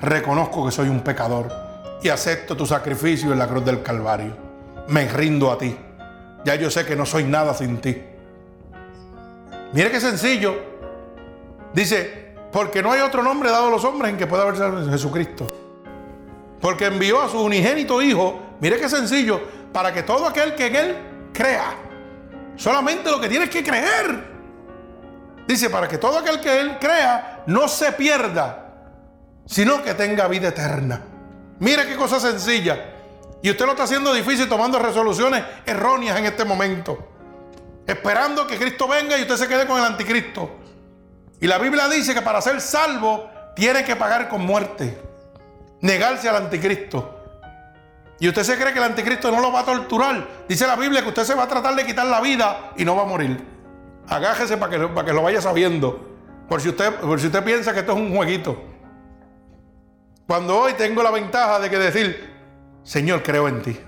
[0.01, 1.72] reconozco que soy un pecador
[2.03, 4.37] y acepto tu sacrificio en la cruz del Calvario.
[4.89, 5.77] Me rindo a ti.
[6.45, 8.03] Ya yo sé que no soy nada sin ti.
[9.73, 10.57] Mire qué sencillo.
[11.73, 15.47] Dice, porque no hay otro nombre dado a los hombres en que pueda verse Jesucristo.
[16.61, 19.41] Porque envió a su unigénito Hijo, mire qué sencillo,
[19.73, 20.97] para que todo aquel que en Él
[21.33, 21.75] crea,
[22.57, 24.33] solamente lo que tienes que creer.
[25.47, 28.75] Dice, para que todo aquel que Él crea no se pierda,
[29.47, 31.12] sino que tenga vida eterna.
[31.63, 32.77] Mire qué cosa sencilla.
[33.41, 36.99] Y usted lo está haciendo difícil tomando resoluciones erróneas en este momento.
[37.87, 40.51] Esperando que Cristo venga y usted se quede con el anticristo.
[41.41, 45.01] Y la Biblia dice que para ser salvo tiene que pagar con muerte.
[45.83, 47.17] Negarse al anticristo.
[48.19, 50.27] Y usted se cree que el anticristo no lo va a torturar.
[50.49, 52.97] Dice la Biblia que usted se va a tratar de quitar la vida y no
[52.97, 53.41] va a morir.
[54.09, 56.09] Agájese para que, para que lo vaya sabiendo.
[56.49, 58.72] Por si, usted, por si usted piensa que esto es un jueguito.
[60.33, 62.33] Cuando hoy tengo la ventaja de que decir,
[62.83, 63.79] Señor, creo en ti.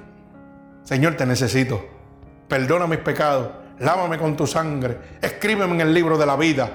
[0.82, 1.82] Señor, te necesito.
[2.46, 3.48] Perdona mis pecados.
[3.78, 4.98] Lávame con tu sangre.
[5.22, 6.70] Escríbeme en el libro de la vida.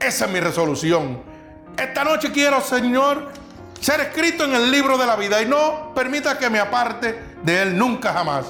[0.00, 1.22] Esa es mi resolución.
[1.76, 3.28] Esta noche quiero, Señor,
[3.78, 7.60] ser escrito en el libro de la vida y no permita que me aparte de
[7.60, 8.46] Él nunca jamás.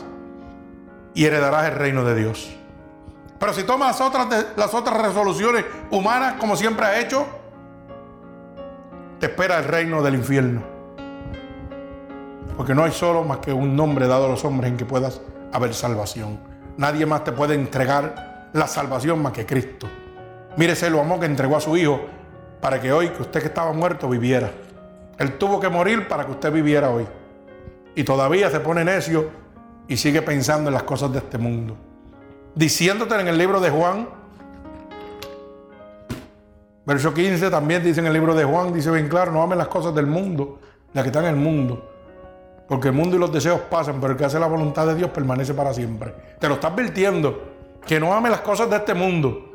[1.15, 2.49] Y heredarás el reino de Dios.
[3.41, 7.27] Pero si tomas las otras, las otras resoluciones humanas como siempre has hecho,
[9.21, 10.63] te espera el reino del infierno.
[12.57, 15.21] Porque no hay solo más que un nombre dado a los hombres en que puedas
[15.53, 16.41] haber salvación.
[16.79, 19.87] Nadie más te puede entregar la salvación más que Cristo.
[20.57, 22.01] Mírese lo amor que entregó a su Hijo
[22.63, 24.51] para que hoy, que usted que estaba muerto, viviera.
[25.19, 27.07] Él tuvo que morir para que usted viviera hoy.
[27.95, 29.29] Y todavía se pone necio
[29.87, 31.77] y sigue pensando en las cosas de este mundo.
[32.55, 34.09] Diciéndote en el libro de Juan,
[36.91, 39.69] verso 15 también dice en el libro de Juan, dice bien claro, no amen las
[39.69, 40.59] cosas del mundo,
[40.93, 41.89] las que están en el mundo.
[42.69, 45.11] Porque el mundo y los deseos pasan, pero el que hace la voluntad de Dios
[45.11, 46.15] permanece para siempre.
[46.39, 47.49] Te lo está advirtiendo,
[47.87, 49.51] que no ames las cosas de este mundo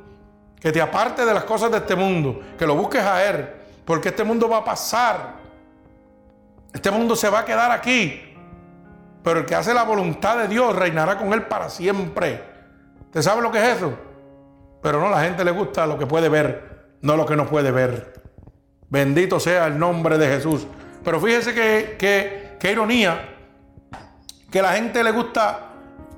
[0.65, 3.47] que te aparte de las cosas de este mundo, que lo busques a Él,
[3.85, 5.35] porque este mundo va a pasar.
[6.73, 8.19] Este mundo se va a quedar aquí.
[9.23, 12.43] Pero el que hace la voluntad de Dios reinará con Él para siempre.
[12.99, 13.93] ¿Usted sabe lo que es eso?
[14.81, 17.47] Pero no, a la gente le gusta lo que puede ver, no lo que no
[17.47, 18.21] puede ver.
[18.89, 20.67] Bendito sea el nombre de Jesús.
[21.03, 23.35] Pero fíjese que, que, que ironía,
[24.51, 25.73] que a la gente le gusta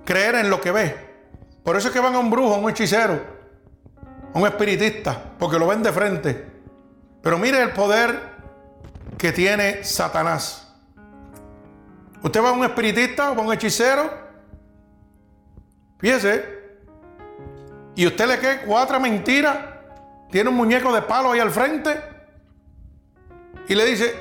[0.05, 1.07] creer en lo que ve.
[1.63, 3.37] Por eso es que van a un brujo, a un hechicero
[4.37, 6.45] un espiritista, porque lo ven de frente.
[7.21, 8.19] Pero mire el poder
[9.17, 10.75] que tiene Satanás.
[12.21, 14.09] Usted va a un espiritista o a un hechicero,
[15.99, 16.57] fíjese,
[17.95, 19.57] y usted le queda cuatro mentiras,
[20.29, 22.01] tiene un muñeco de palo ahí al frente,
[23.67, 24.15] y le dice,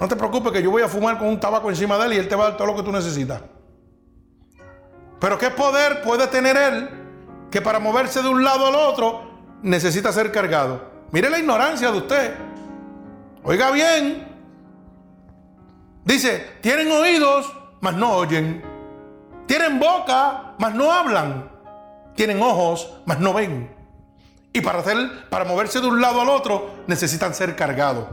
[0.00, 2.16] no te preocupes que yo voy a fumar con un tabaco encima de él y
[2.16, 3.42] él te va a dar todo lo que tú necesitas.
[5.20, 6.88] Pero ¿qué poder puede tener él
[7.50, 10.90] que para moverse de un lado al otro necesita ser cargado.
[11.10, 12.34] Mire la ignorancia de usted.
[13.42, 14.28] Oiga bien.
[16.04, 17.50] Dice, tienen oídos,
[17.80, 18.62] mas no oyen.
[19.46, 21.50] Tienen boca, mas no hablan.
[22.14, 23.73] Tienen ojos, mas no ven.
[24.54, 28.06] Y para hacer, para moverse de un lado al otro, necesitan ser cargados.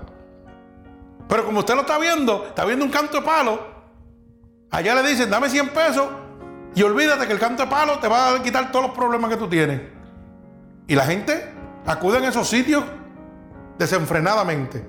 [1.29, 3.59] Pero como usted lo está viendo, está viendo un canto de palo.
[4.71, 6.07] Allá le dicen, dame 100 pesos
[6.73, 9.37] y olvídate que el canto de palo te va a quitar todos los problemas que
[9.37, 9.81] tú tienes.
[10.87, 11.53] Y la gente
[11.85, 12.83] acude a esos sitios
[13.77, 14.83] desenfrenadamente.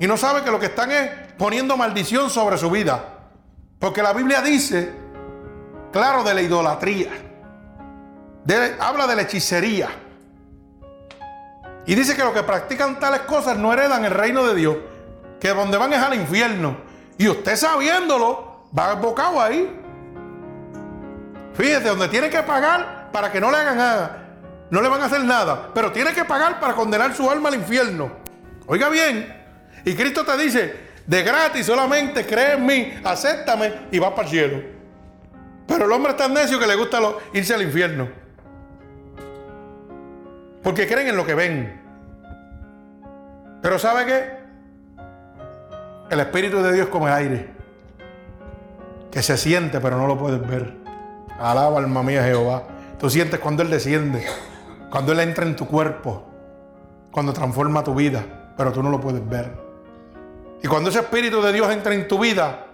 [0.00, 3.04] Y no sabe que lo que están es poniendo maldición sobre su vida.
[3.78, 4.90] Porque la Biblia dice,
[5.92, 7.10] claro, de la idolatría.
[8.80, 10.07] habla de la hechicería.
[11.88, 14.76] Y dice que los que practican tales cosas no heredan el reino de Dios.
[15.40, 16.76] Que donde van es al infierno.
[17.16, 19.74] Y usted sabiéndolo, va bocado ahí.
[21.54, 24.24] Fíjese, donde tiene que pagar para que no le hagan nada.
[24.68, 27.54] No le van a hacer nada, pero tiene que pagar para condenar su alma al
[27.54, 28.12] infierno.
[28.66, 29.34] Oiga bien.
[29.82, 34.30] Y Cristo te dice, de gratis solamente cree en mí, acéptame y va para el
[34.30, 34.62] cielo.
[35.66, 37.00] Pero el hombre es tan necio que le gusta
[37.32, 38.28] irse al infierno.
[40.62, 41.77] Porque creen en lo que ven.
[43.62, 44.38] Pero ¿sabe qué?
[46.10, 47.50] El Espíritu de Dios como el aire.
[49.10, 50.74] Que se siente pero no lo puedes ver.
[51.38, 52.64] Alaba alma mía Jehová.
[52.98, 54.26] Tú sientes cuando Él desciende,
[54.90, 56.24] cuando Él entra en tu cuerpo,
[57.12, 58.24] cuando transforma tu vida,
[58.56, 59.52] pero tú no lo puedes ver.
[60.62, 62.66] Y cuando ese Espíritu de Dios entra en tu vida,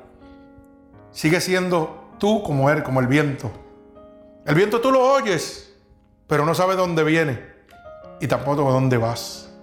[1.11, 3.51] sigue siendo tú como Él, como el viento.
[4.47, 5.75] El viento tú lo oyes,
[6.27, 7.41] pero no sabes dónde viene
[8.21, 9.54] y tampoco dónde vas.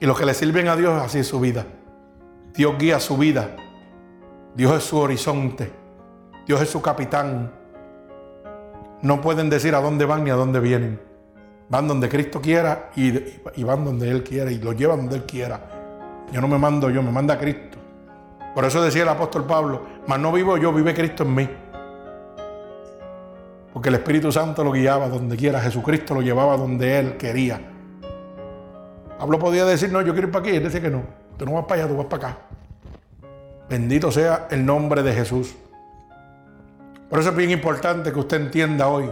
[0.00, 1.66] Y los que le sirven a Dios, así es su vida.
[2.54, 3.56] Dios guía su vida.
[4.54, 5.70] Dios es su horizonte.
[6.46, 7.52] Dios es su capitán
[9.02, 11.00] no pueden decir a dónde van ni a dónde vienen.
[11.68, 13.10] Van donde Cristo quiera y,
[13.62, 15.60] van donde Él quiera y lo llevan donde Él quiera.
[16.32, 17.78] Yo no me mando yo, me manda Cristo.
[18.54, 21.48] Por eso decía el apóstol Pablo, mas no vivo yo, vive Cristo en mí.
[23.72, 27.60] Porque el Espíritu Santo lo guiaba donde quiera, Jesucristo lo llevaba donde Él quería.
[29.18, 31.02] Pablo podía decir, no, yo quiero ir para aquí, él decía que no.
[31.36, 32.38] Tú no vas para allá, tú vas para acá.
[33.68, 35.54] Bendito sea el nombre de Jesús.
[37.08, 39.10] Por eso es bien importante que usted entienda hoy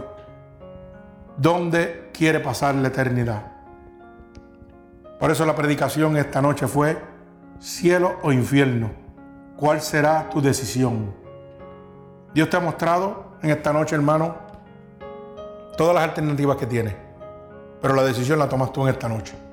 [1.37, 3.51] dónde quiere pasar la eternidad.
[5.19, 6.97] Por eso la predicación esta noche fue
[7.59, 8.91] cielo o infierno.
[9.57, 11.13] ¿Cuál será tu decisión?
[12.33, 14.35] Dios te ha mostrado en esta noche, hermano,
[15.77, 16.95] todas las alternativas que tienes.
[17.81, 19.44] Pero la decisión la tomas tú en esta noche.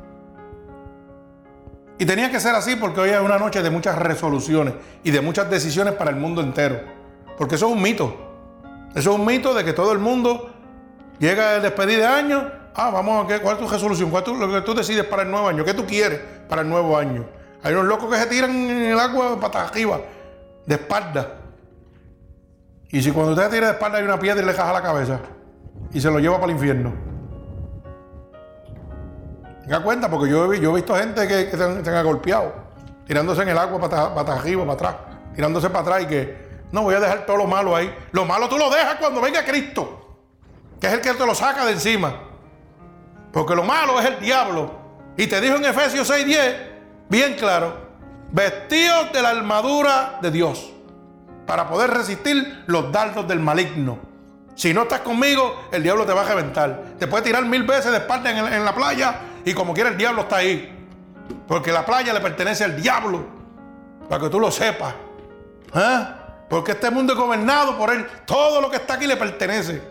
[2.03, 4.75] Y tenía que ser así porque hoy es una noche de muchas resoluciones
[5.05, 6.81] y de muchas decisiones para el mundo entero.
[7.39, 8.17] Porque eso es un mito.
[8.93, 10.51] Eso es un mito de que todo el mundo
[11.21, 12.51] llega el despedir de año.
[12.75, 15.23] Ah, vamos a ver cuál es tu resolución, cuál es lo que tú decides para
[15.23, 17.25] el nuevo año, qué tú quieres para el nuevo año.
[17.63, 20.01] Hay unos locos que se tiran en el agua para arriba,
[20.67, 21.35] de espalda.
[22.91, 25.21] Y si cuando usted tira de espalda hay una piedra y le caja la cabeza,
[25.93, 27.12] y se lo lleva para el infierno.
[29.63, 32.53] Tenga cuenta, porque yo he, visto gente que, se, han, golpeado,
[33.07, 34.95] tirándose en el agua para, para arriba, para atrás,
[35.35, 37.95] tirándose para atrás y que no voy a dejar todo lo malo ahí.
[38.13, 40.17] Lo malo tú lo dejas cuando venga Cristo,
[40.81, 42.15] que es el que te lo saca de encima.
[43.33, 44.73] Porque lo malo es el diablo.
[45.17, 46.57] Y te dijo en Efesios 6:10,
[47.09, 47.77] bien claro,
[48.33, 50.73] vestidos de la armadura de Dios
[51.47, 53.99] para poder resistir los dardos del maligno.
[54.55, 56.95] Si no estás conmigo, el diablo te va a reventar.
[56.99, 59.15] Te puede tirar mil veces de espalda en, la playa
[59.45, 60.79] y como quiera el diablo está ahí.
[61.47, 63.25] Porque la playa le pertenece al diablo.
[64.09, 64.95] Para que tú lo sepas.
[65.75, 66.07] ¿Eh?
[66.49, 68.07] Porque este mundo es gobernado por él.
[68.27, 69.83] Todo lo que está aquí le pertenece.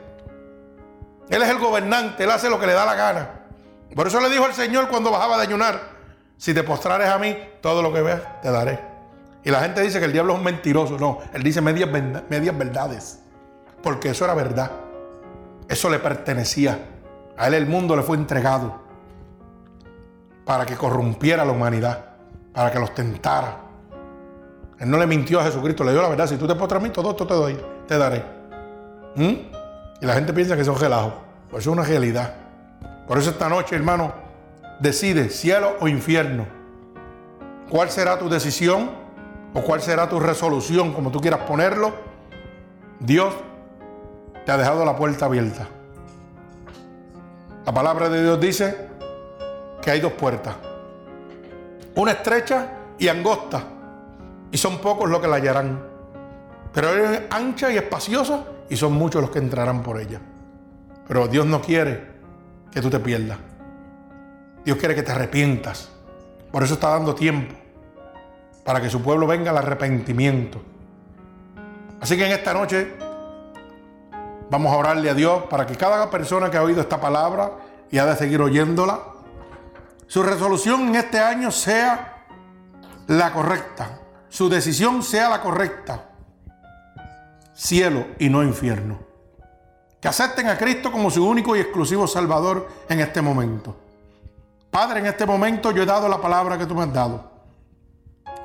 [1.30, 2.24] Él es el gobernante.
[2.24, 3.30] Él hace lo que le da la gana.
[3.96, 5.82] Por eso le dijo al Señor cuando bajaba de ayunar.
[6.38, 8.80] Si te postrares a mí, todo lo que veas te daré.
[9.44, 10.98] Y la gente dice que el diablo es un mentiroso.
[10.98, 11.90] No, él dice medias,
[12.30, 13.20] medias verdades.
[13.84, 14.72] Porque eso era verdad.
[15.68, 16.80] Eso le pertenecía.
[17.38, 18.81] A él el mundo le fue entregado
[20.46, 22.06] para que corrompiera a la humanidad,
[22.54, 23.58] para que los tentara.
[24.80, 26.28] Él no le mintió a Jesucristo, le dio la verdad.
[26.28, 28.24] Si tú te postras a mí, todo esto te doy, te daré.
[29.16, 29.34] ¿Mm?
[30.02, 31.14] Y la gente piensa que es relajo.
[31.50, 32.34] Pues eso es una realidad.
[33.08, 34.14] Por eso esta noche, hermano,
[34.80, 36.48] decide cielo o infierno.
[37.70, 38.90] ¿Cuál será tu decisión?
[39.54, 41.94] ¿O cuál será tu resolución, como tú quieras ponerlo?
[43.00, 43.34] Dios
[44.46, 45.68] te ha dejado la puerta abierta.
[47.66, 48.91] La palabra de Dios dice
[49.82, 50.56] que hay dos puertas.
[51.96, 52.68] Una estrecha
[52.98, 53.64] y angosta.
[54.52, 55.84] Y son pocos los que la hallarán.
[56.74, 60.22] Pero es ancha y espaciosa y son muchos los que entrarán por ella.
[61.08, 62.12] Pero Dios no quiere
[62.72, 63.38] que tú te pierdas.
[64.64, 65.90] Dios quiere que te arrepientas.
[66.52, 67.56] Por eso está dando tiempo.
[68.64, 70.62] Para que su pueblo venga al arrepentimiento.
[72.00, 72.96] Así que en esta noche
[74.52, 77.54] Vamos a orarle a Dios para que cada persona que ha oído esta palabra
[77.90, 79.00] y ha de seguir oyéndola,
[80.12, 82.26] su resolución en este año sea
[83.08, 86.10] la correcta, su decisión sea la correcta,
[87.54, 89.00] cielo y no infierno.
[90.02, 93.78] Que acepten a Cristo como su único y exclusivo Salvador en este momento.
[94.70, 97.32] Padre, en este momento yo he dado la palabra que tú me has dado.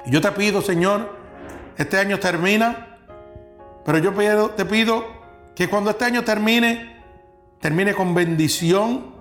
[0.05, 1.19] Y yo te pido, Señor,
[1.77, 3.01] este año termina,
[3.85, 4.13] pero yo
[4.51, 5.05] te pido
[5.57, 7.03] que cuando este año termine,
[7.61, 9.16] termine con bendición,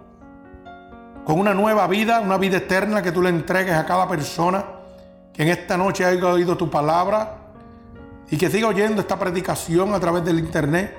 [1.26, 4.64] con una nueva vida, una vida eterna que tú le entregues a cada persona
[5.34, 7.38] que en esta noche haya oído tu palabra
[8.30, 10.96] y que siga oyendo esta predicación a través del internet.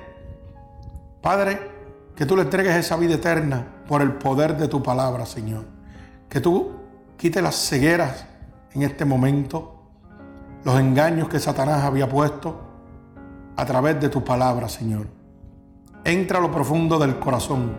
[1.21, 1.71] Padre,
[2.15, 5.65] que tú le entregues esa vida eterna por el poder de tu palabra, Señor.
[6.29, 6.73] Que tú
[7.17, 8.25] quites las cegueras
[8.73, 9.81] en este momento,
[10.63, 12.61] los engaños que Satanás había puesto
[13.55, 15.17] a través de tu palabra, Señor
[16.07, 17.75] entra a lo profundo del corazón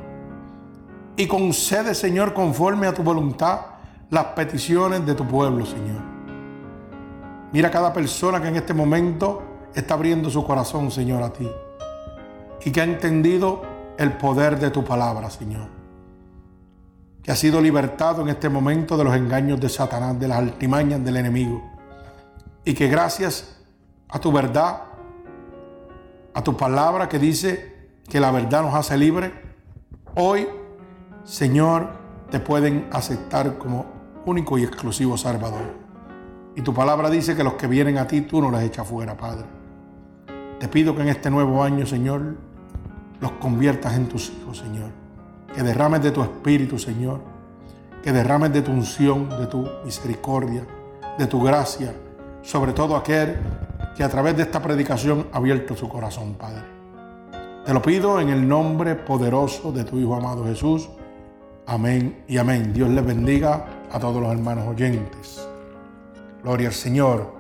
[1.18, 3.60] y concede, Señor, conforme a tu voluntad,
[4.08, 6.00] las peticiones de tu pueblo, Señor.
[7.52, 9.42] Mira cada persona que en este momento
[9.74, 11.50] está abriendo su corazón, Señor, a ti
[12.64, 13.62] y que ha entendido
[13.98, 15.68] el poder de tu palabra, Señor.
[17.22, 21.04] Que ha sido libertado en este momento de los engaños de Satanás, de las altimañas
[21.04, 21.62] del enemigo.
[22.64, 23.56] Y que gracias
[24.08, 24.82] a tu verdad,
[26.34, 29.32] a tu palabra que dice que la verdad nos hace libre,
[30.14, 30.46] hoy,
[31.28, 31.88] Señor,
[32.30, 33.84] te pueden aceptar como
[34.24, 35.74] único y exclusivo Salvador.
[36.56, 39.14] Y tu palabra dice que los que vienen a ti, tú no los echas fuera,
[39.14, 39.44] Padre.
[40.58, 42.34] Te pido que en este nuevo año, Señor,
[43.20, 44.88] los conviertas en tus hijos, Señor.
[45.54, 47.20] Que derrames de tu espíritu, Señor.
[48.02, 50.66] Que derrames de tu unción, de tu misericordia,
[51.18, 51.92] de tu gracia,
[52.40, 53.36] sobre todo aquel
[53.94, 56.62] que a través de esta predicación ha abierto su corazón, Padre.
[57.66, 60.88] Te lo pido en el nombre poderoso de tu Hijo amado Jesús.
[61.70, 62.72] Amén y amén.
[62.72, 63.62] Dios les bendiga
[63.92, 65.46] a todos los hermanos oyentes.
[66.42, 67.37] Gloria al Señor.